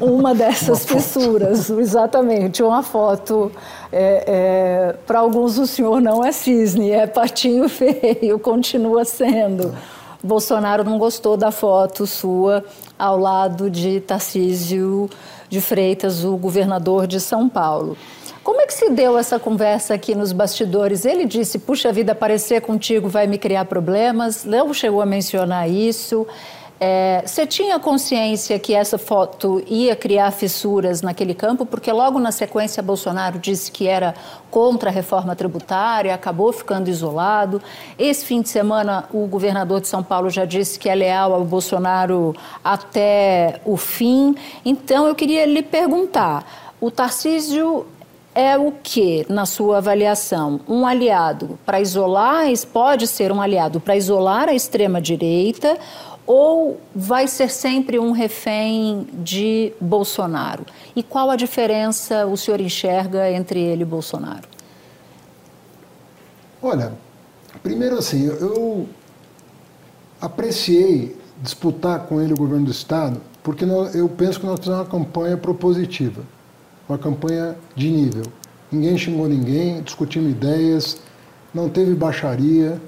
[0.00, 3.52] uma dessas uma fissuras, exatamente, uma foto.
[3.92, 9.74] É, é, Para alguns o senhor não é cisne, é patinho feio, continua sendo.
[10.22, 12.64] Bolsonaro não gostou da foto sua
[12.98, 15.08] ao lado de Tarcísio
[15.50, 17.96] de Freitas, o governador de São Paulo.
[18.44, 21.06] Como é que se deu essa conversa aqui nos bastidores?
[21.06, 24.44] Ele disse: puxa vida, aparecer contigo vai me criar problemas.
[24.44, 26.26] Léo chegou a mencionar isso.
[26.78, 31.64] É, você tinha consciência que essa foto ia criar fissuras naquele campo?
[31.64, 34.14] Porque logo na sequência Bolsonaro disse que era
[34.50, 37.62] contra a reforma tributária, acabou ficando isolado.
[37.98, 41.44] Esse fim de semana o governador de São Paulo já disse que é leal ao
[41.44, 44.34] Bolsonaro até o fim.
[44.62, 46.44] Então eu queria lhe perguntar:
[46.78, 47.86] o Tarcísio
[48.34, 53.96] é o que, na sua avaliação, um aliado para isolar, pode ser um aliado para
[53.96, 55.78] isolar a extrema-direita
[56.26, 60.64] ou vai ser sempre um refém de Bolsonaro?
[60.96, 64.48] E qual a diferença o senhor enxerga entre ele e Bolsonaro?
[66.62, 66.94] Olha,
[67.62, 68.88] primeiro assim, eu
[70.20, 73.64] apreciei disputar com ele o governo do Estado, porque
[73.94, 76.22] eu penso que nós fizemos uma campanha propositiva,
[76.88, 78.24] uma campanha de nível.
[78.70, 80.98] Ninguém xingou ninguém, discutimos ideias,
[81.52, 82.80] não teve baixaria.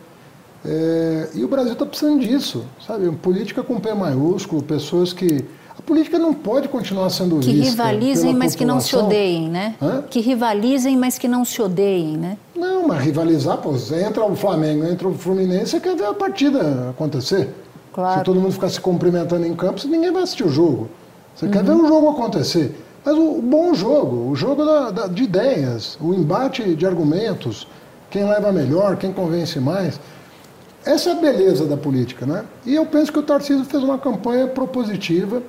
[0.64, 3.10] É, e o Brasil está precisando disso, sabe?
[3.12, 5.44] Política com P maiúsculo, pessoas que.
[5.78, 7.62] A política não pode continuar sendo que vista.
[7.62, 8.58] Que rivalizem, mas população.
[8.58, 9.74] que não se odeiem, né?
[9.80, 10.02] Hã?
[10.08, 12.38] Que rivalizem, mas que não se odeiem, né?
[12.56, 16.88] Não, mas rivalizar, pô, entra o Flamengo, entra o Fluminense, você quer ver a partida
[16.90, 17.54] acontecer.
[17.92, 18.18] Claro.
[18.18, 20.88] Se todo mundo ficar se cumprimentando em campo, ninguém vai assistir o jogo.
[21.34, 21.52] Você uhum.
[21.52, 22.74] quer ver o jogo acontecer.
[23.06, 27.68] Mas o, bom jogo, o jogo da, da, de ideias, o embate de argumentos,
[28.10, 30.00] quem leva melhor, quem convence mais.
[30.84, 32.44] Essa é a beleza da política, né?
[32.64, 35.40] E eu penso que o Tarcísio fez uma campanha propositiva,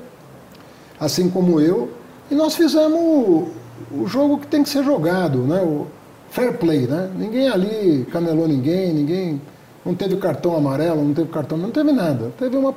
[1.00, 1.90] assim como eu,
[2.30, 3.48] e nós fizemos o,
[3.92, 5.60] o jogo que tem que ser jogado, né?
[5.60, 5.88] O
[6.30, 7.10] fair play, né?
[7.18, 9.42] Ninguém ali canelou ninguém, ninguém
[9.84, 12.32] não teve cartão amarelo, não teve cartão, não teve nada.
[12.38, 12.72] Teve uma,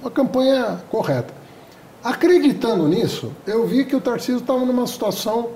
[0.00, 1.41] uma campanha correta.
[2.02, 5.50] Acreditando nisso, eu vi que o Tarcísio estava numa situação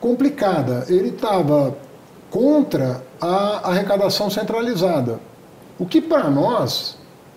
[0.00, 0.86] complicada.
[0.88, 1.76] Ele estava
[2.30, 5.20] contra a arrecadação centralizada,
[5.78, 6.96] o que para nós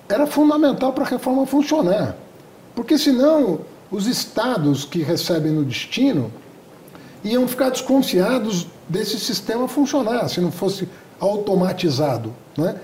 [0.10, 2.16] era fundamental para a reforma funcionar.
[2.76, 6.32] Porque senão os estados que recebem no destino
[7.24, 10.88] iam ficar desconfiados desse sistema funcionar, se não fosse
[11.20, 12.34] automatizado.
[12.58, 12.76] Né?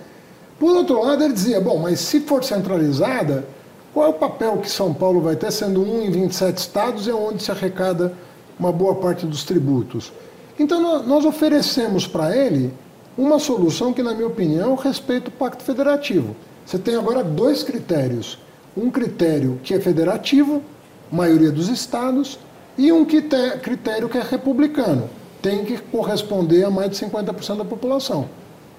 [0.59, 3.45] Por outro lado, ele dizia: bom, mas se for centralizada,
[3.93, 7.13] qual é o papel que São Paulo vai ter, sendo um em 27 estados é
[7.13, 8.13] onde se arrecada
[8.59, 10.11] uma boa parte dos tributos?
[10.59, 12.73] Então, nós oferecemos para ele
[13.15, 16.35] uma solução que, na minha opinião, respeita o Pacto Federativo.
[16.65, 18.39] Você tem agora dois critérios:
[18.75, 20.63] um critério que é federativo,
[21.11, 22.39] maioria dos estados,
[22.75, 25.07] e um critério que é republicano
[25.39, 28.27] tem que corresponder a mais de 50% da população.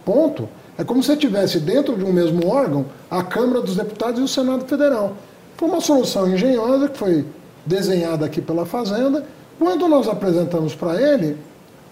[0.05, 0.49] Ponto.
[0.77, 4.29] É como se tivesse dentro de um mesmo órgão a Câmara dos Deputados e o
[4.29, 5.17] Senado Federal.
[5.57, 7.25] Foi uma solução engenhosa que foi
[7.65, 9.25] desenhada aqui pela Fazenda.
[9.59, 11.37] Quando nós apresentamos para ele,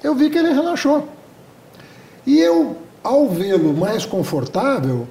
[0.03, 1.07] eu vi que ele relaxou.
[2.27, 5.07] E eu, ao vê-lo mais confortável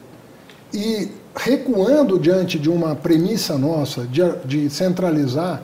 [0.73, 5.63] e recuando diante de uma premissa nossa de, de centralizar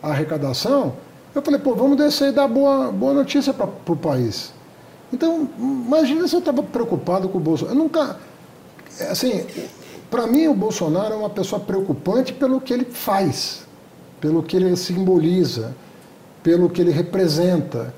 [0.00, 0.94] a arrecadação,
[1.34, 4.52] eu falei, pô, vamos descer e dar boa, boa notícia para o país.
[5.12, 7.76] Então, imagina se eu estava preocupado com o Bolsonaro.
[7.76, 8.18] Eu nunca.
[9.10, 9.44] Assim,
[10.10, 13.66] para mim, o Bolsonaro é uma pessoa preocupante pelo que ele faz,
[14.20, 15.74] pelo que ele simboliza,
[16.42, 17.94] pelo que ele representa.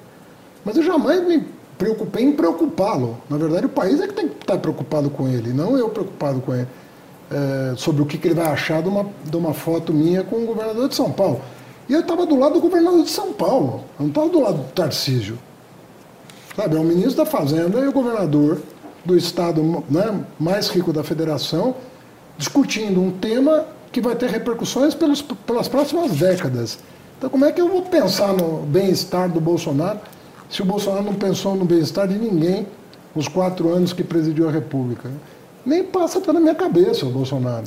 [0.64, 1.44] Mas eu jamais me
[1.78, 3.16] preocupei em preocupá-lo.
[3.28, 6.40] Na verdade, o país é que tem que estar preocupado com ele, não eu preocupado
[6.40, 6.68] com ele.
[7.30, 10.42] É, sobre o que, que, ele vai achar de uma, de uma foto minha com
[10.42, 11.40] o governador de São Paulo.
[11.88, 14.58] E eu estava do lado do governador de São Paulo, eu não estava do lado
[14.58, 15.38] do Tarcísio.
[16.56, 18.60] Sabe, é o ministro da Fazenda e o governador
[19.04, 21.74] do estado né, mais rico da federação
[22.36, 26.78] discutindo um tema que vai ter repercussões pelos, pelas próximas décadas.
[27.18, 30.00] Então, como é que eu vou pensar no bem-estar do Bolsonaro
[30.48, 32.66] se o Bolsonaro não pensou no bem-estar de ninguém
[33.14, 35.10] nos quatro anos que presidiu a República?
[35.64, 37.66] Nem passa pela minha cabeça o Bolsonaro.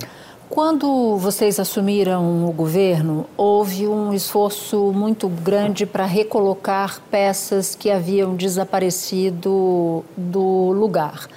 [0.53, 8.35] Quando vocês assumiram o governo, houve um esforço muito grande para recolocar peças que haviam
[8.35, 11.27] desaparecido do lugar.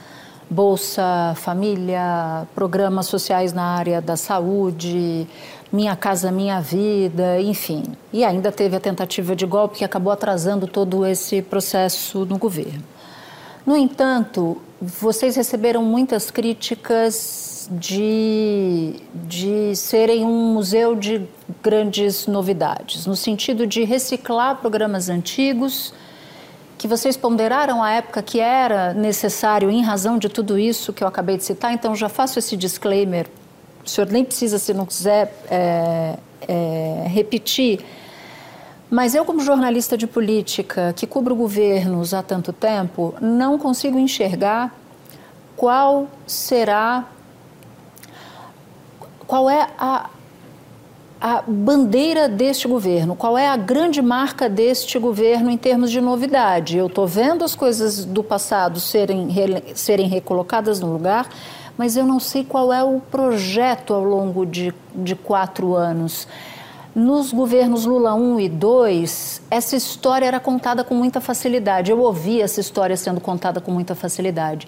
[0.51, 5.27] Bolsa Família, programas sociais na área da saúde,
[5.73, 7.85] Minha Casa Minha Vida, enfim.
[8.13, 12.85] E ainda teve a tentativa de golpe que acabou atrasando todo esse processo no governo.
[13.65, 21.27] No entanto, vocês receberam muitas críticas de, de serem um museu de
[21.63, 25.93] grandes novidades, no sentido de reciclar programas antigos
[26.79, 31.09] que vocês ponderaram à época que era necessário em razão de tudo isso que eu
[31.09, 33.27] acabei de citar, então já faço esse disclaimer.
[33.85, 37.85] O senhor nem precisa, se não quiser, é, é, repetir.
[38.91, 44.75] Mas eu, como jornalista de política que cubro governos há tanto tempo, não consigo enxergar
[45.57, 47.07] qual será
[49.27, 50.09] qual é a,
[51.21, 56.77] a bandeira deste governo, qual é a grande marca deste governo em termos de novidade.
[56.77, 59.29] Eu estou vendo as coisas do passado serem,
[59.75, 61.29] serem recolocadas no lugar,
[61.77, 66.29] mas eu não sei qual é o projeto ao longo de, de quatro anos.
[66.95, 71.91] Nos governos Lula 1 e 2, essa história era contada com muita facilidade.
[71.91, 74.67] Eu ouvi essa história sendo contada com muita facilidade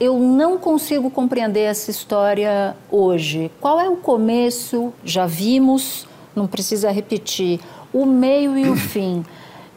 [0.00, 3.50] eu não consigo compreender essa história hoje.
[3.60, 4.92] Qual é o começo?
[5.04, 7.60] Já vimos, não precisa repetir,
[7.92, 9.24] o meio e o fim.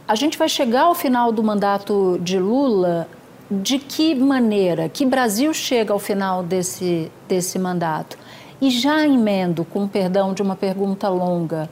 [0.07, 3.07] A gente vai chegar ao final do mandato de Lula
[3.49, 8.17] de que maneira que Brasil chega ao final desse, desse mandato.
[8.61, 11.67] E já emendo, com perdão de uma pergunta longa,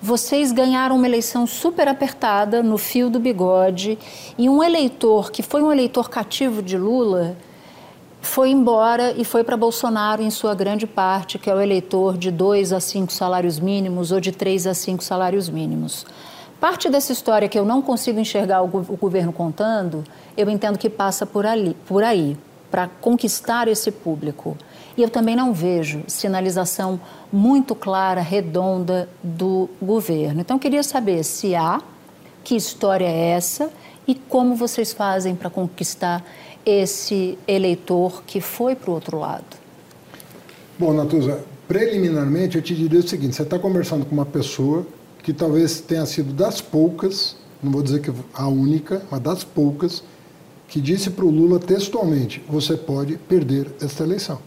[0.00, 3.98] vocês ganharam uma eleição super apertada, no fio do bigode,
[4.36, 7.36] e um eleitor que foi um eleitor cativo de Lula
[8.20, 12.30] foi embora e foi para Bolsonaro em sua grande parte, que é o eleitor de
[12.30, 16.04] dois a cinco salários mínimos ou de três a cinco salários mínimos.
[16.60, 20.02] Parte dessa história que eu não consigo enxergar o, governo contando,
[20.36, 22.36] eu entendo que passa por, ali, por aí,
[22.70, 24.56] para conquistar esse público.
[24.96, 26.98] E eu também não vejo sinalização
[27.30, 30.40] muito clara, redonda do governo.
[30.40, 31.82] Então, queria saber se há,
[32.42, 33.70] que história é essa
[34.08, 36.24] e como vocês fazem para conquistar
[36.64, 39.44] esse eleitor que foi para o outro lado.
[40.78, 44.86] Bom, Natuza, preliminarmente eu te diria o seguinte: você está conversando com uma pessoa
[45.22, 50.02] que talvez tenha sido das poucas, não vou dizer que a única, mas das poucas,
[50.68, 54.38] que disse para o Lula textualmente: você pode perder esta eleição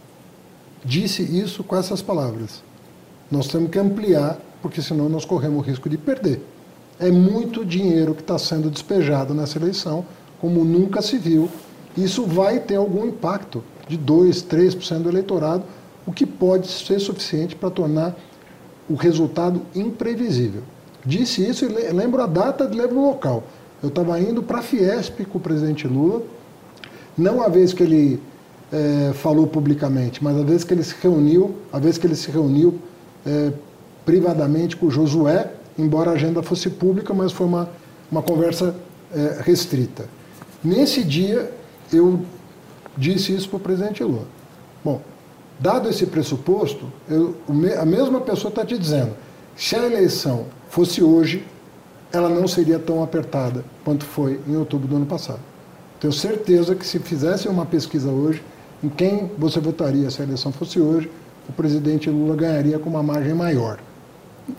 [0.84, 2.62] disse isso com essas palavras.
[3.30, 6.42] Nós temos que ampliar, porque senão nós corremos o risco de perder.
[6.98, 10.04] É muito dinheiro que está sendo despejado nessa eleição,
[10.40, 11.48] como nunca se viu.
[11.96, 15.64] Isso vai ter algum impacto de 2, 3% do eleitorado,
[16.06, 18.16] o que pode ser suficiente para tornar
[18.88, 20.62] o resultado imprevisível.
[21.04, 23.44] Disse isso e lembro a data de lembro o local.
[23.82, 26.22] Eu estava indo para a Fiesp com o presidente Lula,
[27.16, 28.20] não a vez que ele
[28.72, 32.30] é, falou publicamente, mas a vez que ele se reuniu, a vez que ele se
[32.30, 32.78] reuniu
[33.26, 33.52] é,
[34.04, 37.68] privadamente com o Josué, embora a agenda fosse pública, mas foi uma,
[38.10, 38.74] uma conversa
[39.14, 40.04] é, restrita.
[40.62, 41.50] Nesse dia,
[41.92, 42.20] eu
[42.96, 44.26] disse isso para o presidente Lula.
[44.84, 45.00] Bom,
[45.58, 47.36] dado esse pressuposto, eu,
[47.78, 49.12] a mesma pessoa está te dizendo,
[49.56, 51.44] se a eleição fosse hoje,
[52.12, 55.40] ela não seria tão apertada quanto foi em outubro do ano passado.
[56.00, 58.42] Tenho certeza que se fizesse uma pesquisa hoje,
[58.82, 61.10] em quem você votaria se a eleição fosse hoje,
[61.48, 63.78] o presidente Lula ganharia com uma margem maior.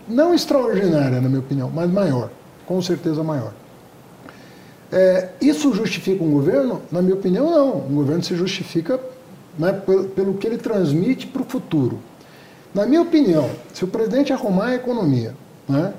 [0.08, 2.30] Não extraordinária, na minha opinião, mas maior,
[2.66, 3.52] com certeza maior.
[4.90, 6.82] É, isso justifica um governo?
[6.90, 7.76] Na minha opinião, não.
[7.78, 9.00] Um governo se justifica
[9.58, 11.98] né, pelo, pelo que ele transmite para o futuro.
[12.74, 15.34] Na minha opinião, se o presidente arrumar a economia,
[15.68, 15.94] né,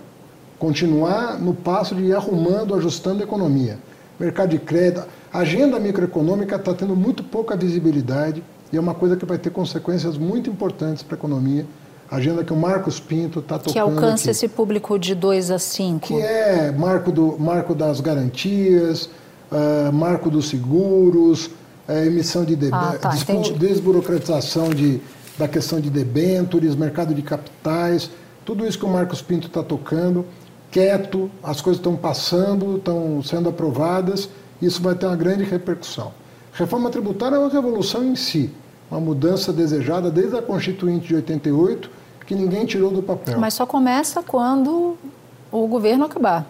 [0.60, 3.78] continuar no passo de ir arrumando, ajustando a economia,
[4.20, 9.18] mercado de crédito, a agenda microeconômica está tendo muito pouca visibilidade e é uma coisa
[9.18, 11.66] que vai ter consequências muito importantes para a economia.
[12.10, 13.74] A agenda que o Marcos Pinto está tocando.
[13.74, 16.08] Que alcança aqui, esse público de 2 a 5.
[16.08, 19.10] Que é marco, do, marco das garantias,
[19.52, 23.10] uh, marco dos seguros, uh, emissão de ah, tá,
[23.58, 25.02] desburocratização de,
[25.36, 28.12] da questão de debêntures, mercado de capitais,
[28.46, 30.28] tudo isso que o Marcos Pinto está tocando,
[30.70, 34.30] quieto, as coisas estão passando, estão sendo aprovadas
[34.66, 36.12] isso vai ter uma grande repercussão.
[36.54, 38.52] Reforma tributária é uma revolução em si,
[38.90, 41.90] uma mudança desejada desde a Constituinte de 88,
[42.28, 43.40] que ninguém tirou do papel.
[43.40, 44.96] Mas só começa quando
[45.52, 46.46] o governo acabar.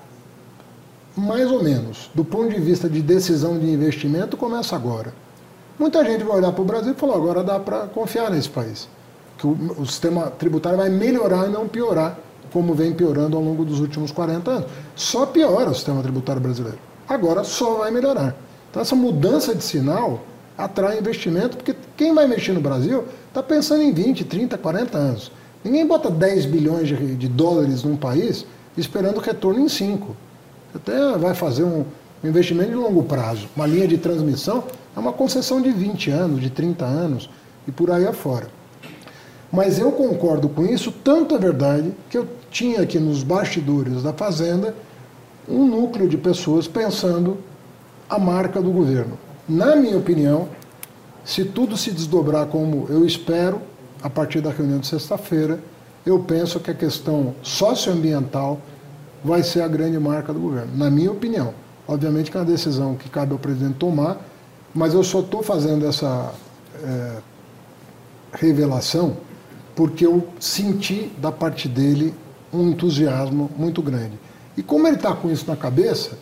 [1.16, 2.10] Mais ou menos.
[2.14, 5.14] Do ponto de vista de decisão de investimento, começa agora.
[5.80, 8.90] Muita gente vai olhar para o Brasil e falar: agora dá para confiar nesse país.
[9.38, 12.18] Que o, o sistema tributário vai melhorar e não piorar,
[12.52, 14.72] como vem piorando ao longo dos últimos 40 anos.
[14.96, 18.36] Só piora o sistema tributário brasileiro agora só vai melhorar.
[18.70, 20.24] Então, essa mudança de sinal
[20.58, 25.32] atrai investimento, porque quem vai mexer no Brasil está pensando em 20, 30, 40 anos.
[25.64, 28.46] Ninguém bota 10 bilhões de, de dólares num país
[28.78, 30.16] esperando retorno em 5.
[30.76, 31.86] Até vai fazer um,
[32.24, 33.48] um investimento de longo prazo.
[33.56, 34.64] Uma linha de transmissão
[34.96, 37.30] é uma concessão de 20 anos, de 30 anos
[37.68, 38.48] e por aí afora.
[39.52, 44.12] Mas eu concordo com isso, tanto é verdade que eu tinha aqui nos bastidores da
[44.12, 44.76] Fazenda
[45.48, 47.38] um núcleo de pessoas pensando
[48.10, 49.18] a marca do governo.
[49.48, 50.48] Na minha opinião,
[51.24, 53.62] se tudo se desdobrar como eu espero,
[54.02, 55.60] a partir da reunião de sexta-feira,
[56.06, 58.60] eu penso que a questão socioambiental
[59.24, 61.54] vai ser a grande marca do governo, na minha opinião.
[61.88, 64.18] Obviamente que é uma decisão que cabe ao presidente tomar,
[64.74, 66.34] mas eu só estou fazendo essa
[66.84, 67.18] é,
[68.34, 69.18] revelação
[69.76, 72.14] porque eu senti da parte dele
[72.52, 74.20] um entusiasmo muito grande.
[74.58, 76.18] E como ele está com isso na cabeça,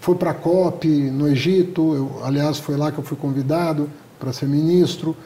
[0.00, 4.32] foi para a COP no Egito, eu, aliás, foi lá que eu fui convidado para
[4.32, 5.16] ser ministro.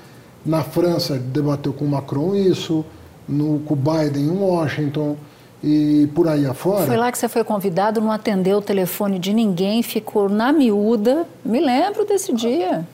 [0.46, 2.84] Na França, debateu com Macron isso,
[3.28, 5.16] no, com Biden em Washington
[5.62, 6.86] e por aí afora.
[6.86, 11.26] Foi lá que você foi convidado, não atendeu o telefone de ninguém, ficou na miúda.
[11.44, 12.86] Me lembro desse dia.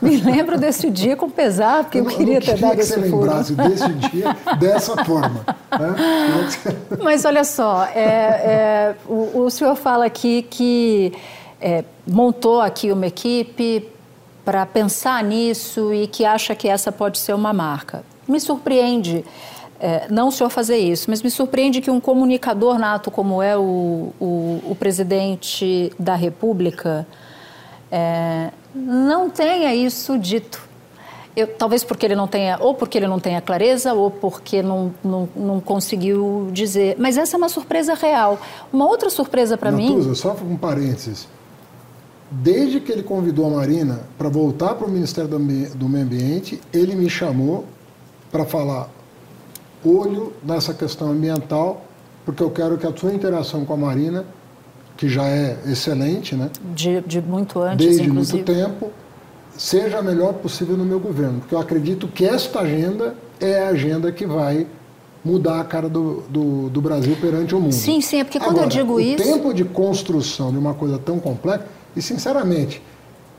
[0.00, 3.20] Me lembro desse dia com pesar, porque eu, eu queria ter dado esse furo.
[3.20, 5.46] lembrasse desse dia dessa forma.
[5.70, 5.94] Né?
[7.00, 11.12] Mas olha só, é, é, o, o, senhor fala aqui que
[11.60, 13.88] é, montou aqui uma equipe
[14.44, 18.04] para pensar nisso e que acha que essa pode ser uma marca.
[18.26, 19.24] Me surpreende,
[19.78, 23.56] é, não o senhor fazer isso, mas me surpreende que um comunicador nato como é
[23.56, 27.06] o, o, o presidente da República
[27.90, 30.70] é, não tenha isso dito.
[31.34, 34.92] Eu, talvez porque ele não tenha, ou porque ele não tenha clareza, ou porque não,
[35.02, 36.96] não, não conseguiu dizer.
[36.98, 38.38] Mas essa é uma surpresa real.
[38.70, 40.14] Uma outra surpresa para mim.
[40.14, 41.26] Só um parênteses
[42.32, 46.94] desde que ele convidou a Marina para voltar para o Ministério do Meio Ambiente, ele
[46.94, 47.66] me chamou
[48.30, 48.88] para falar
[49.84, 51.84] olho nessa questão ambiental,
[52.24, 54.24] porque eu quero que a sua interação com a Marina,
[55.02, 56.48] que já é excelente, né?
[56.72, 58.36] De, de muito antes, Desde inclusive.
[58.36, 58.92] muito tempo,
[59.58, 63.70] seja a melhor possível no meu governo, porque eu acredito que esta agenda é a
[63.70, 64.64] agenda que vai
[65.24, 67.72] mudar a cara do, do, do Brasil perante o mundo.
[67.72, 69.24] Sim, sim, é porque quando Agora, eu digo o isso...
[69.24, 72.80] O tempo de construção de uma coisa tão complexa e, sinceramente,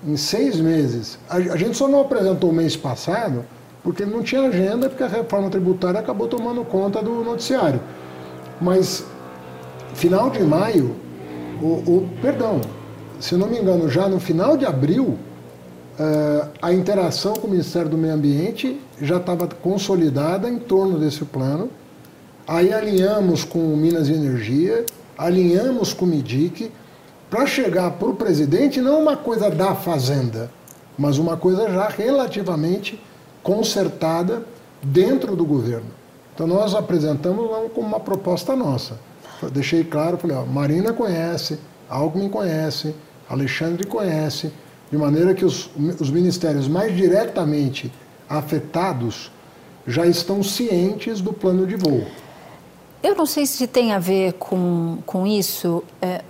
[0.06, 3.46] em seis meses, a, a gente só não apresentou o mês passado
[3.82, 7.80] porque não tinha agenda, porque a reforma tributária acabou tomando conta do noticiário.
[8.60, 9.06] Mas,
[9.94, 11.02] final de maio,
[11.64, 12.60] o, o perdão,
[13.20, 15.18] se não me engano, já no final de abril,
[15.98, 21.24] uh, a interação com o Ministério do Meio Ambiente já estava consolidada em torno desse
[21.24, 21.70] plano.
[22.46, 24.86] Aí alinhamos com Minas e Energia,
[25.18, 26.70] alinhamos com o MIDIC,
[27.30, 30.52] para chegar para o presidente não uma coisa da Fazenda,
[30.98, 33.02] mas uma coisa já relativamente
[33.42, 34.44] consertada
[34.84, 35.88] dentro do governo.
[36.36, 39.00] Então nós apresentamos como uma proposta nossa.
[39.52, 41.60] Deixei claro, falei, ó, Marina conhece,
[41.90, 42.96] Alckmin conhece,
[43.30, 44.52] Alexandre conhece,
[44.92, 45.70] de maneira que os,
[46.00, 47.92] os ministérios mais diretamente
[48.30, 49.32] afetados
[49.86, 52.06] já estão cientes do plano de voo.
[53.02, 56.22] Eu não sei se tem a ver com, com isso, é,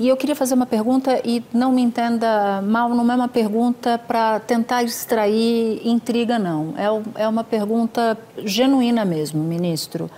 [0.00, 3.98] e eu queria fazer uma pergunta, e não me entenda mal, não é uma pergunta
[3.98, 6.72] para tentar extrair intriga, não.
[6.76, 10.10] É, é uma pergunta genuína mesmo, ministro.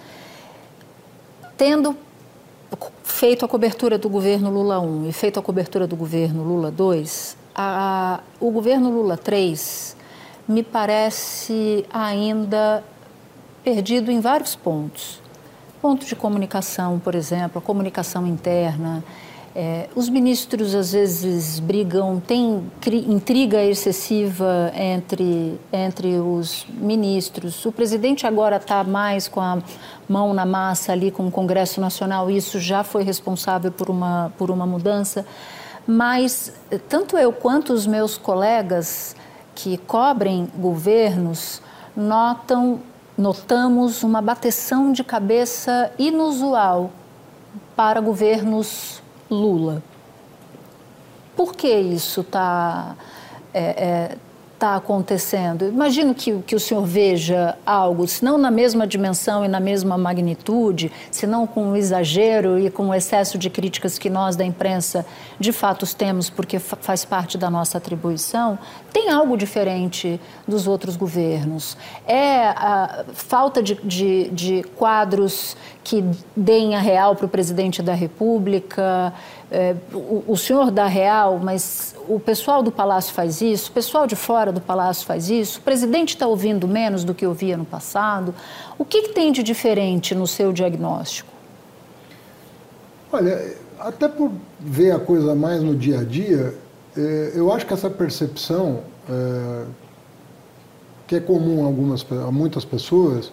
[1.57, 1.97] Tendo
[3.03, 7.37] feito a cobertura do governo Lula 1 e feito a cobertura do governo Lula 2,
[7.55, 9.97] a, o governo Lula 3
[10.49, 12.83] me parece ainda
[13.63, 15.21] perdido em vários pontos.
[15.81, 19.03] Ponto de comunicação, por exemplo, a comunicação interna,
[19.55, 22.65] é, os ministros às vezes brigam, tem
[23.07, 27.65] intriga excessiva entre, entre os ministros.
[27.67, 29.59] O presidente agora está mais com a
[30.09, 34.51] mão na massa ali com o Congresso Nacional, isso já foi responsável por uma, por
[34.51, 35.27] uma mudança.
[35.87, 36.55] Mas
[36.89, 39.15] tanto eu quanto os meus colegas
[39.55, 41.61] que cobrem governos
[41.95, 42.81] notam,
[43.19, 46.91] notamos uma bateção de cabeça inusual
[47.77, 49.02] para governos
[49.33, 49.83] Lula.
[51.35, 52.95] Por que isso está
[53.55, 54.19] é, é,
[54.63, 55.67] tá acontecendo?
[55.67, 59.99] Imagino que, que o senhor veja algo, se não na mesma dimensão e na mesma
[59.99, 65.05] magnitude, se não com exagero e com o excesso de críticas que nós da imprensa
[65.41, 68.57] de fato temos, porque faz parte da nossa atribuição,
[68.93, 71.77] tem algo diferente dos outros governos.
[72.07, 76.05] É a falta de, de, de quadros que
[76.37, 79.13] deem a real para o presidente da República.
[79.55, 84.07] É, o, o, senhor dá real, mas o pessoal do Palácio faz isso, o pessoal
[84.07, 87.67] de fora do Palácio faz isso, o presidente está ouvindo menos do que ouvia no
[87.67, 88.35] passado.
[88.79, 91.31] O que, que tem de diferente no seu diagnóstico?
[93.13, 96.55] Olha, até por ver a coisa mais no dia a dia,
[96.97, 99.65] é, eu acho que essa percepção, é,
[101.07, 103.31] que é comum a, algumas, a muitas pessoas,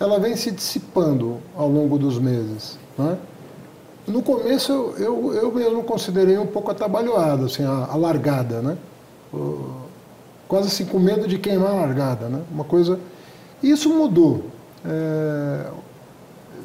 [0.00, 2.78] ela vem se dissipando ao longo dos meses.
[2.96, 3.18] Né?
[4.08, 8.76] No começo eu, eu, eu, mesmo considerei um pouco atabalhoado, assim, a, a largada, né?
[9.32, 9.70] O,
[10.48, 12.42] quase assim com medo de queimar a largada, né?
[12.50, 12.98] Uma coisa...
[13.62, 14.44] Isso mudou.
[14.84, 15.66] É,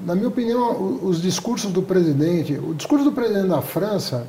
[0.06, 4.28] na minha opinião, os discursos do presidente, o discurso do presidente da França,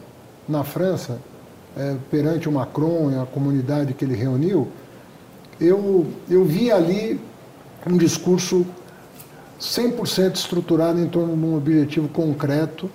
[0.48, 1.18] na França,
[1.76, 4.68] é, perante o Macron e a comunidade que ele reuniu,
[5.60, 7.20] eu, eu vi ali
[7.86, 8.66] um discurso
[9.60, 12.90] 100% estruturado em torno de um objetivo concreto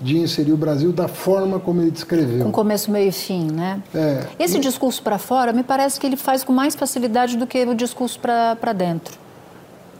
[0.00, 2.44] de inserir o Brasil da forma como ele descreveu.
[2.44, 3.82] Com começo, meio e fim, né?
[3.94, 4.26] É.
[4.38, 4.60] Esse e...
[4.60, 8.18] discurso para fora, me parece que ele faz com mais facilidade do que o discurso
[8.20, 9.18] para dentro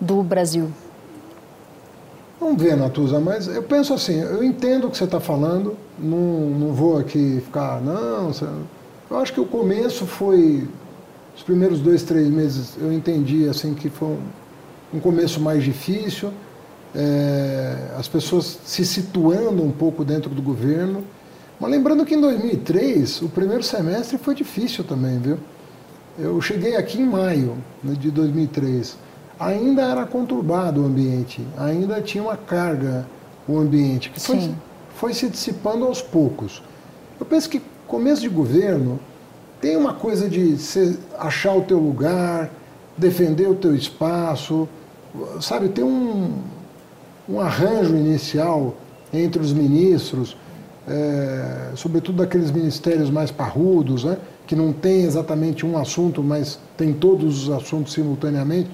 [0.00, 0.70] do Brasil.
[2.40, 6.50] Vamos ver, Natuza, mas eu penso assim, eu entendo o que você está falando, não,
[6.50, 8.30] não vou aqui ficar, não,
[9.10, 10.68] eu acho que o começo foi,
[11.36, 14.20] os primeiros dois, três meses eu entendi assim que foi um,
[14.94, 16.32] um começo mais difícil,
[16.94, 21.04] é, as pessoas se situando um pouco dentro do governo,
[21.60, 25.38] Mas lembrando que em 2003, o primeiro semestre foi difícil também, viu?
[26.18, 28.96] Eu cheguei aqui em maio né, de 2003.
[29.40, 33.06] Ainda era conturbado o ambiente, ainda tinha uma carga
[33.46, 34.52] o ambiente, que foi,
[34.94, 36.62] foi se dissipando aos poucos.
[37.18, 39.00] Eu penso que começo de governo
[39.60, 40.56] tem uma coisa de
[41.18, 42.50] achar o teu lugar,
[42.96, 44.68] defender o teu espaço,
[45.40, 46.42] sabe, tem um,
[47.28, 48.74] um arranjo inicial
[49.12, 50.36] entre os ministros,
[50.86, 54.16] é, sobretudo daqueles ministérios mais parrudos, né,
[54.46, 58.70] que não tem exatamente um assunto, mas tem todos os assuntos simultaneamente.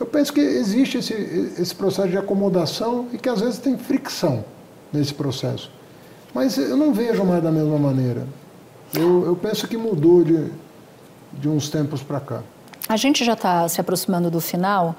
[0.00, 1.12] Eu penso que existe esse,
[1.58, 4.44] esse processo de acomodação e que às vezes tem fricção
[4.92, 5.70] nesse processo.
[6.32, 8.26] Mas eu não vejo mais da mesma maneira.
[8.92, 10.50] Eu, eu penso que mudou de,
[11.32, 12.42] de uns tempos para cá.
[12.88, 14.96] A gente já está se aproximando do final,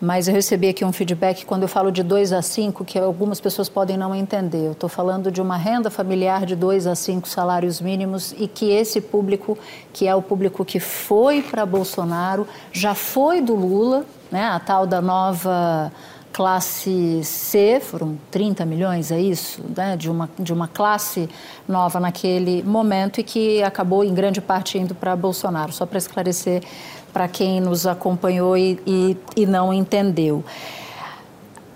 [0.00, 3.40] mas eu recebi aqui um feedback quando eu falo de 2 a 5, que algumas
[3.40, 4.66] pessoas podem não entender.
[4.66, 8.70] Eu estou falando de uma renda familiar de 2 a 5 salários mínimos e que
[8.70, 9.58] esse público,
[9.92, 14.86] que é o público que foi para Bolsonaro, já foi do Lula, né, a tal
[14.86, 15.92] da nova
[16.32, 19.60] classe C, foram 30 milhões, é isso?
[19.76, 21.28] Né, de, uma, de uma classe
[21.68, 25.72] nova naquele momento e que acabou em grande parte indo para Bolsonaro.
[25.72, 26.62] Só para esclarecer
[27.12, 30.44] para quem nos acompanhou e, e, e não entendeu.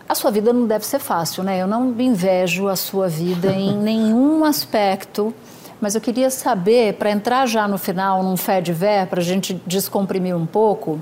[0.09, 1.61] A sua vida não deve ser fácil, né?
[1.61, 5.35] Eu não invejo a sua vida em nenhum aspecto,
[5.81, 9.25] mas eu queria saber, para entrar já no final, num fé de ver, para a
[9.25, 11.01] gente descomprimir um pouco,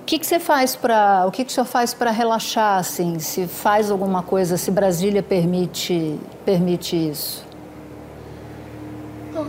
[0.00, 3.18] o que, que você faz para, o que, que o senhor faz para relaxar, assim?
[3.20, 7.44] Se faz alguma coisa, se Brasília permite, permite isso?
[9.32, 9.44] Não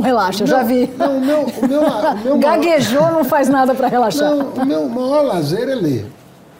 [0.00, 0.90] relaxa, não, já vi.
[0.96, 3.14] Não, meu, o meu, o meu Gaguejou, maior...
[3.14, 4.30] não faz nada para relaxar.
[4.30, 6.06] Não, o meu maior lazer é ler.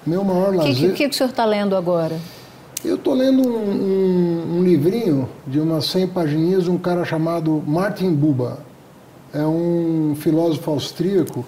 [0.07, 0.73] Meu maior que, lazer.
[0.73, 2.17] O que, que, que o senhor está lendo agora?
[2.85, 7.63] Eu estou lendo um, um, um, livrinho de umas 100 pagininhas de um cara chamado
[7.67, 8.57] Martin Buber.
[9.33, 11.47] É um filósofo austríaco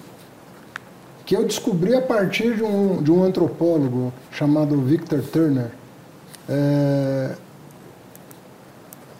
[1.27, 5.69] que eu descobri a partir de um, de um antropólogo chamado Victor Turner.
[6.49, 7.35] É,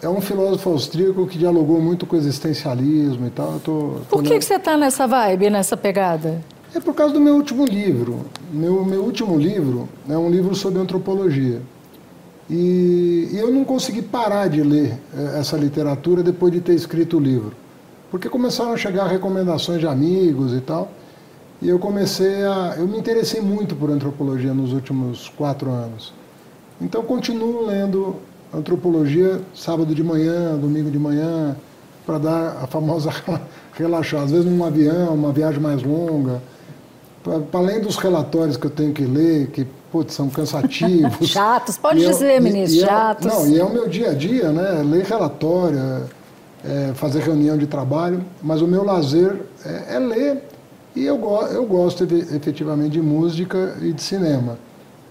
[0.02, 3.54] é um filósofo austríaco que dialogou muito com o existencialismo e tal.
[3.54, 3.72] Eu tô,
[4.10, 4.39] tô por que, lendo...
[4.39, 6.41] que você está nessa vibe, nessa pegada?
[6.76, 8.22] É por causa do meu último livro.
[8.52, 11.62] Meu, meu último livro é um livro sobre antropologia.
[12.50, 17.18] E, e eu não consegui parar de ler é, essa literatura depois de ter escrito
[17.18, 17.54] o livro.
[18.12, 20.91] Porque começaram a chegar recomendações de amigos e tal.
[21.62, 22.76] E eu comecei a.
[22.78, 26.14] Eu me interessei muito por antropologia nos últimos quatro anos.
[26.80, 28.18] Então continuo lendo
[28.54, 31.56] antropologia sábado de manhã, domingo de manhã,
[32.06, 33.12] para dar a famosa
[33.74, 34.24] relaxar.
[34.24, 36.41] Às vezes num avião, uma viagem mais longa.
[37.24, 41.28] Para além dos relatórios que eu tenho que ler, que putz, são cansativos.
[41.28, 43.28] chatos, pode dizer, eu, ministro, e, é chatos.
[43.28, 44.82] Não, e é o meu dia a dia, né?
[44.84, 46.06] Ler relatório,
[46.64, 50.43] é, fazer reunião de trabalho, mas o meu lazer é, é ler
[50.95, 51.20] e eu,
[51.52, 54.58] eu gosto efetivamente de música e de cinema.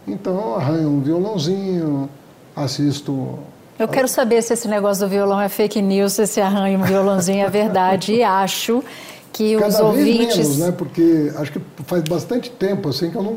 [0.07, 2.09] Então arranho um violãozinho,
[2.57, 3.39] assisto.
[3.79, 6.83] Eu quero saber se esse negócio do violão é fake news, se esse arranho um
[6.83, 8.15] violãozinho é verdade.
[8.15, 8.83] e acho
[9.33, 10.37] que Cada os ouvintes.
[10.37, 10.73] Vez menos, né?
[10.73, 13.37] Porque acho que faz bastante tempo assim que eu não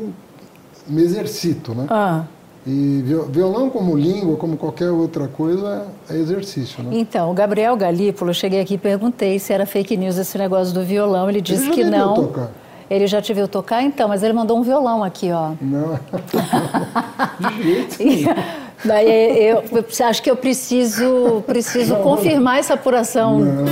[0.86, 1.86] me exercito, né?
[1.90, 2.24] Ah.
[2.66, 6.90] E violão como língua, como qualquer outra coisa, é exercício, né?
[6.92, 10.82] Então, o Gabriel Galípolo, cheguei aqui e perguntei se era fake news esse negócio do
[10.84, 11.28] violão.
[11.28, 12.14] Ele disse ele que não.
[12.14, 12.50] Tocar.
[12.90, 15.52] Ele já te viu tocar, então, mas ele mandou um violão aqui, ó.
[15.60, 15.98] Não,
[17.38, 18.28] de jeito
[18.84, 23.38] Daí eu, eu acho que eu preciso, preciso não, confirmar essa apuração.
[23.38, 23.64] Não,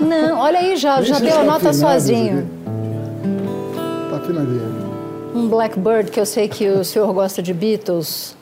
[0.00, 0.38] não.
[0.38, 2.48] olha aí, já, já deu a nota sozinho.
[4.10, 4.78] Tá afinadinho
[5.38, 8.36] um Blackbird, que eu sei que o senhor gosta de Beatles.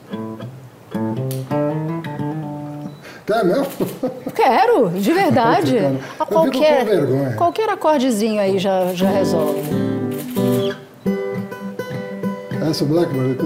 [3.25, 3.67] Quer mesmo?
[4.33, 5.77] Quero, de verdade.
[6.19, 6.85] A qualquer,
[7.35, 9.61] qualquer acordezinho aí já, já resolve.
[12.69, 13.37] Essa Blackbird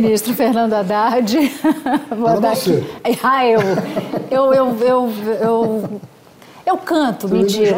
[0.00, 1.36] ministro Fernando Haddad.
[2.16, 2.84] Vou dar você.
[3.04, 3.18] Aqui.
[3.30, 3.60] Ah, eu,
[4.30, 6.00] eu, eu, eu, eu,
[6.64, 7.76] eu canto, você mentira.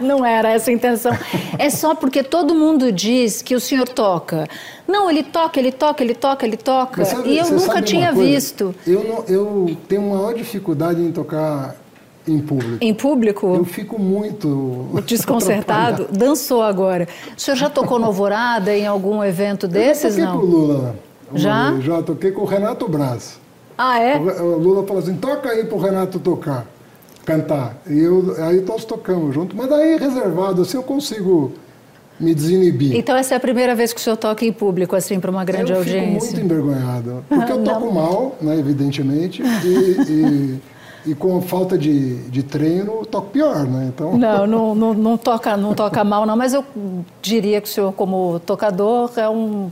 [0.00, 1.12] Me Não era essa a intenção.
[1.58, 4.46] É só porque todo mundo diz que o senhor toca.
[4.86, 7.04] Não, ele toca, ele toca, ele toca, ele toca.
[7.04, 8.74] Sabe, e eu nunca tinha visto.
[8.86, 11.76] Eu, não, eu tenho maior dificuldade em tocar
[12.26, 12.78] em público.
[12.80, 13.54] Em público?
[13.54, 14.88] Eu fico muito.
[15.06, 16.06] Desconcertado?
[16.10, 17.08] Dançou agora.
[17.36, 20.16] O senhor já tocou no Alvorada em algum evento desses?
[20.16, 20.40] Eu já toquei não?
[20.40, 20.96] com o Lula.
[21.34, 21.70] Já?
[21.70, 21.84] Vez.
[21.84, 23.38] Já toquei com o Renato Braz.
[23.76, 24.18] Ah, é?
[24.18, 26.66] O Lula falou assim: toca aí pro Renato tocar,
[27.24, 27.80] cantar.
[27.88, 29.56] E eu, aí nós tocamos junto.
[29.56, 31.52] Mas aí reservado, assim eu consigo
[32.20, 32.94] me desinibir.
[32.94, 35.44] Então essa é a primeira vez que o senhor toca em público, assim, para uma
[35.44, 36.20] grande eu audiência?
[36.20, 37.24] Fico muito envergonhado.
[37.28, 40.60] Porque eu toco mal, né, evidentemente, e, e,
[41.06, 43.90] e, com falta de, de treino, toco pior, né?
[43.94, 44.16] Então...
[44.16, 46.64] Não, não, não, não, toca, não toca mal, não, mas eu
[47.22, 49.70] diria que o senhor, como tocador, é um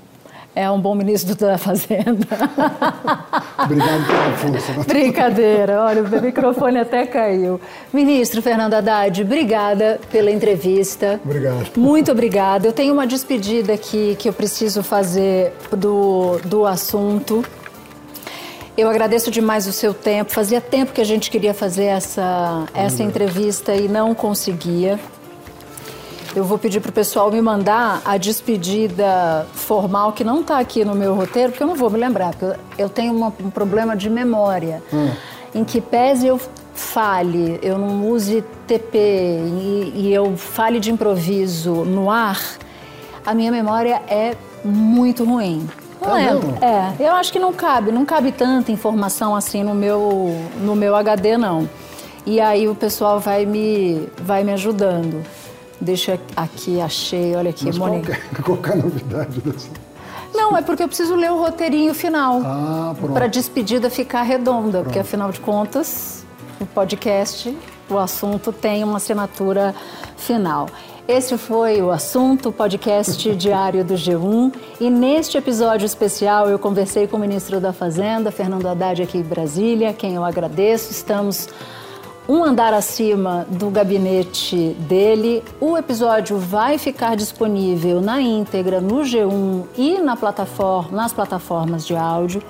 [0.58, 2.26] é um bom ministro da Fazenda.
[3.62, 4.72] Obrigado pela força.
[4.88, 7.60] Brincadeira, olha, o microfone até caiu.
[7.92, 11.20] Ministro Fernando Haddad, obrigada pela entrevista.
[11.24, 11.70] Obrigado.
[11.76, 12.66] Muito obrigada.
[12.66, 17.44] Eu tenho uma despedida aqui que eu preciso fazer do, do assunto.
[18.78, 20.30] Eu agradeço demais o seu tempo.
[20.30, 25.00] Fazia tempo que a gente queria fazer essa, essa entrevista e não conseguia.
[26.36, 30.84] Eu vou pedir para o pessoal me mandar a despedida formal, que não está aqui
[30.84, 33.96] no meu roteiro, porque eu não vou me lembrar, porque eu tenho uma, um problema
[33.96, 34.80] de memória.
[34.92, 35.10] Hum.
[35.52, 36.40] Em que pese eu
[36.72, 42.40] fale, eu não use TP e, e eu fale de improviso no ar,
[43.26, 45.68] a minha memória é muito ruim.
[46.00, 46.28] Não é,
[47.00, 50.94] é, eu acho que não cabe, não cabe tanta informação assim no meu, no meu
[50.94, 51.68] HD, não.
[52.24, 55.24] E aí o pessoal vai me, vai me ajudando.
[55.80, 58.18] Deixa aqui, achei, olha aqui, Mas Mônica.
[58.42, 59.68] Qual, qual é a novidade dessa?
[60.34, 62.40] Não, é porque eu preciso ler o roteirinho final.
[62.44, 64.84] Ah, para a despedida ficar redonda, pronto.
[64.84, 66.24] porque afinal de contas,
[66.60, 67.56] o podcast,
[67.88, 69.74] o assunto tem uma assinatura
[70.16, 70.68] final.
[71.08, 74.54] Esse foi o assunto, podcast diário do G1.
[74.78, 79.22] E neste episódio especial eu conversei com o ministro da Fazenda, Fernando Haddad, aqui em
[79.22, 80.92] Brasília, quem eu agradeço.
[80.92, 81.48] Estamos
[82.28, 85.42] um andar acima do gabinete dele.
[85.58, 91.96] O episódio vai ficar disponível na íntegra no G1 e na plataforma, nas plataformas de
[91.96, 92.42] áudio.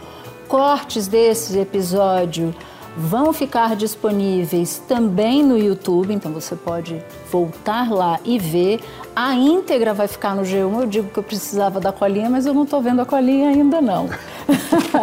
[0.49, 2.53] Cortes desse episódio
[2.99, 7.01] vão ficar disponíveis também no YouTube, então você pode
[7.31, 8.81] voltar lá e ver.
[9.15, 10.81] A íntegra vai ficar no G1.
[10.81, 13.81] Eu digo que eu precisava da colinha, mas eu não estou vendo a colinha ainda
[13.81, 14.09] não.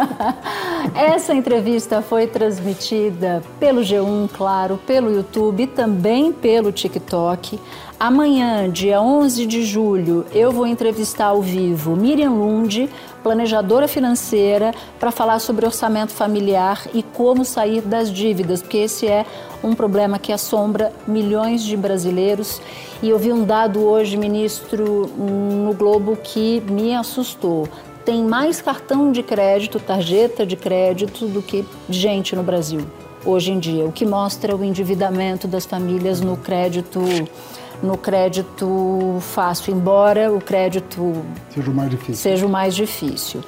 [0.94, 7.60] Essa entrevista foi transmitida pelo G1, claro, pelo YouTube e também pelo TikTok.
[7.98, 12.90] Amanhã, dia 11 de julho, eu vou entrevistar ao vivo Miriam Lund,
[13.24, 19.26] planejadora financeira, para falar sobre orçamento familiar e como sair das dívidas, porque esse é
[19.64, 22.62] um problema que assombra milhões de brasileiros.
[23.02, 27.68] E eu vi um dado hoje, ministro, no Globo que me assustou
[28.04, 32.82] tem mais cartão de crédito, tarjeta de crédito, do que gente no Brasil
[33.26, 37.00] hoje em dia, o que mostra o endividamento das famílias no crédito
[37.86, 42.16] no crédito fácil, embora o crédito seja o mais difícil.
[42.16, 43.42] Seja o mais difícil.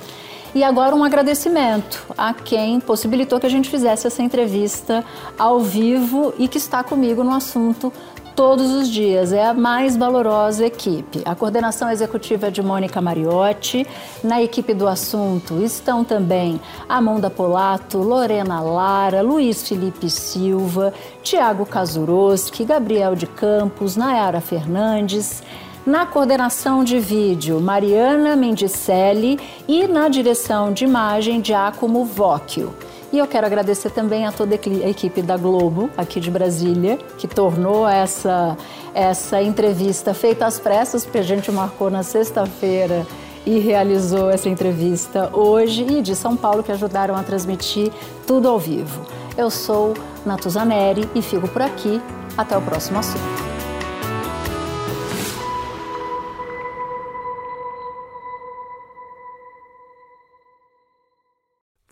[0.55, 5.03] E agora um agradecimento a quem possibilitou que a gente fizesse essa entrevista
[5.37, 7.91] ao vivo e que está comigo no assunto
[8.37, 9.33] todos os dias.
[9.33, 11.23] É a mais valorosa equipe.
[11.25, 13.85] A coordenação executiva é de Mônica Mariotti.
[14.23, 20.93] Na equipe do assunto estão também Amanda Polato, Lorena Lara, Luiz Felipe Silva,
[21.23, 25.41] Tiago Kazuroski, Gabriel de Campos, Nayara Fernandes.
[25.83, 32.71] Na coordenação de vídeo, Mariana Mendicelli e na direção de imagem, Giacomo Vocchio.
[33.11, 37.27] E eu quero agradecer também a toda a equipe da Globo, aqui de Brasília, que
[37.27, 38.57] tornou essa,
[38.93, 43.07] essa entrevista feita às pressas, porque a gente marcou na sexta-feira
[43.45, 47.93] e realizou essa entrevista hoje, e de São Paulo, que ajudaram a transmitir
[48.25, 49.05] tudo ao vivo.
[49.37, 49.93] Eu sou
[50.25, 52.01] Natuzaneri e fico por aqui.
[52.37, 53.46] Até o próximo assunto.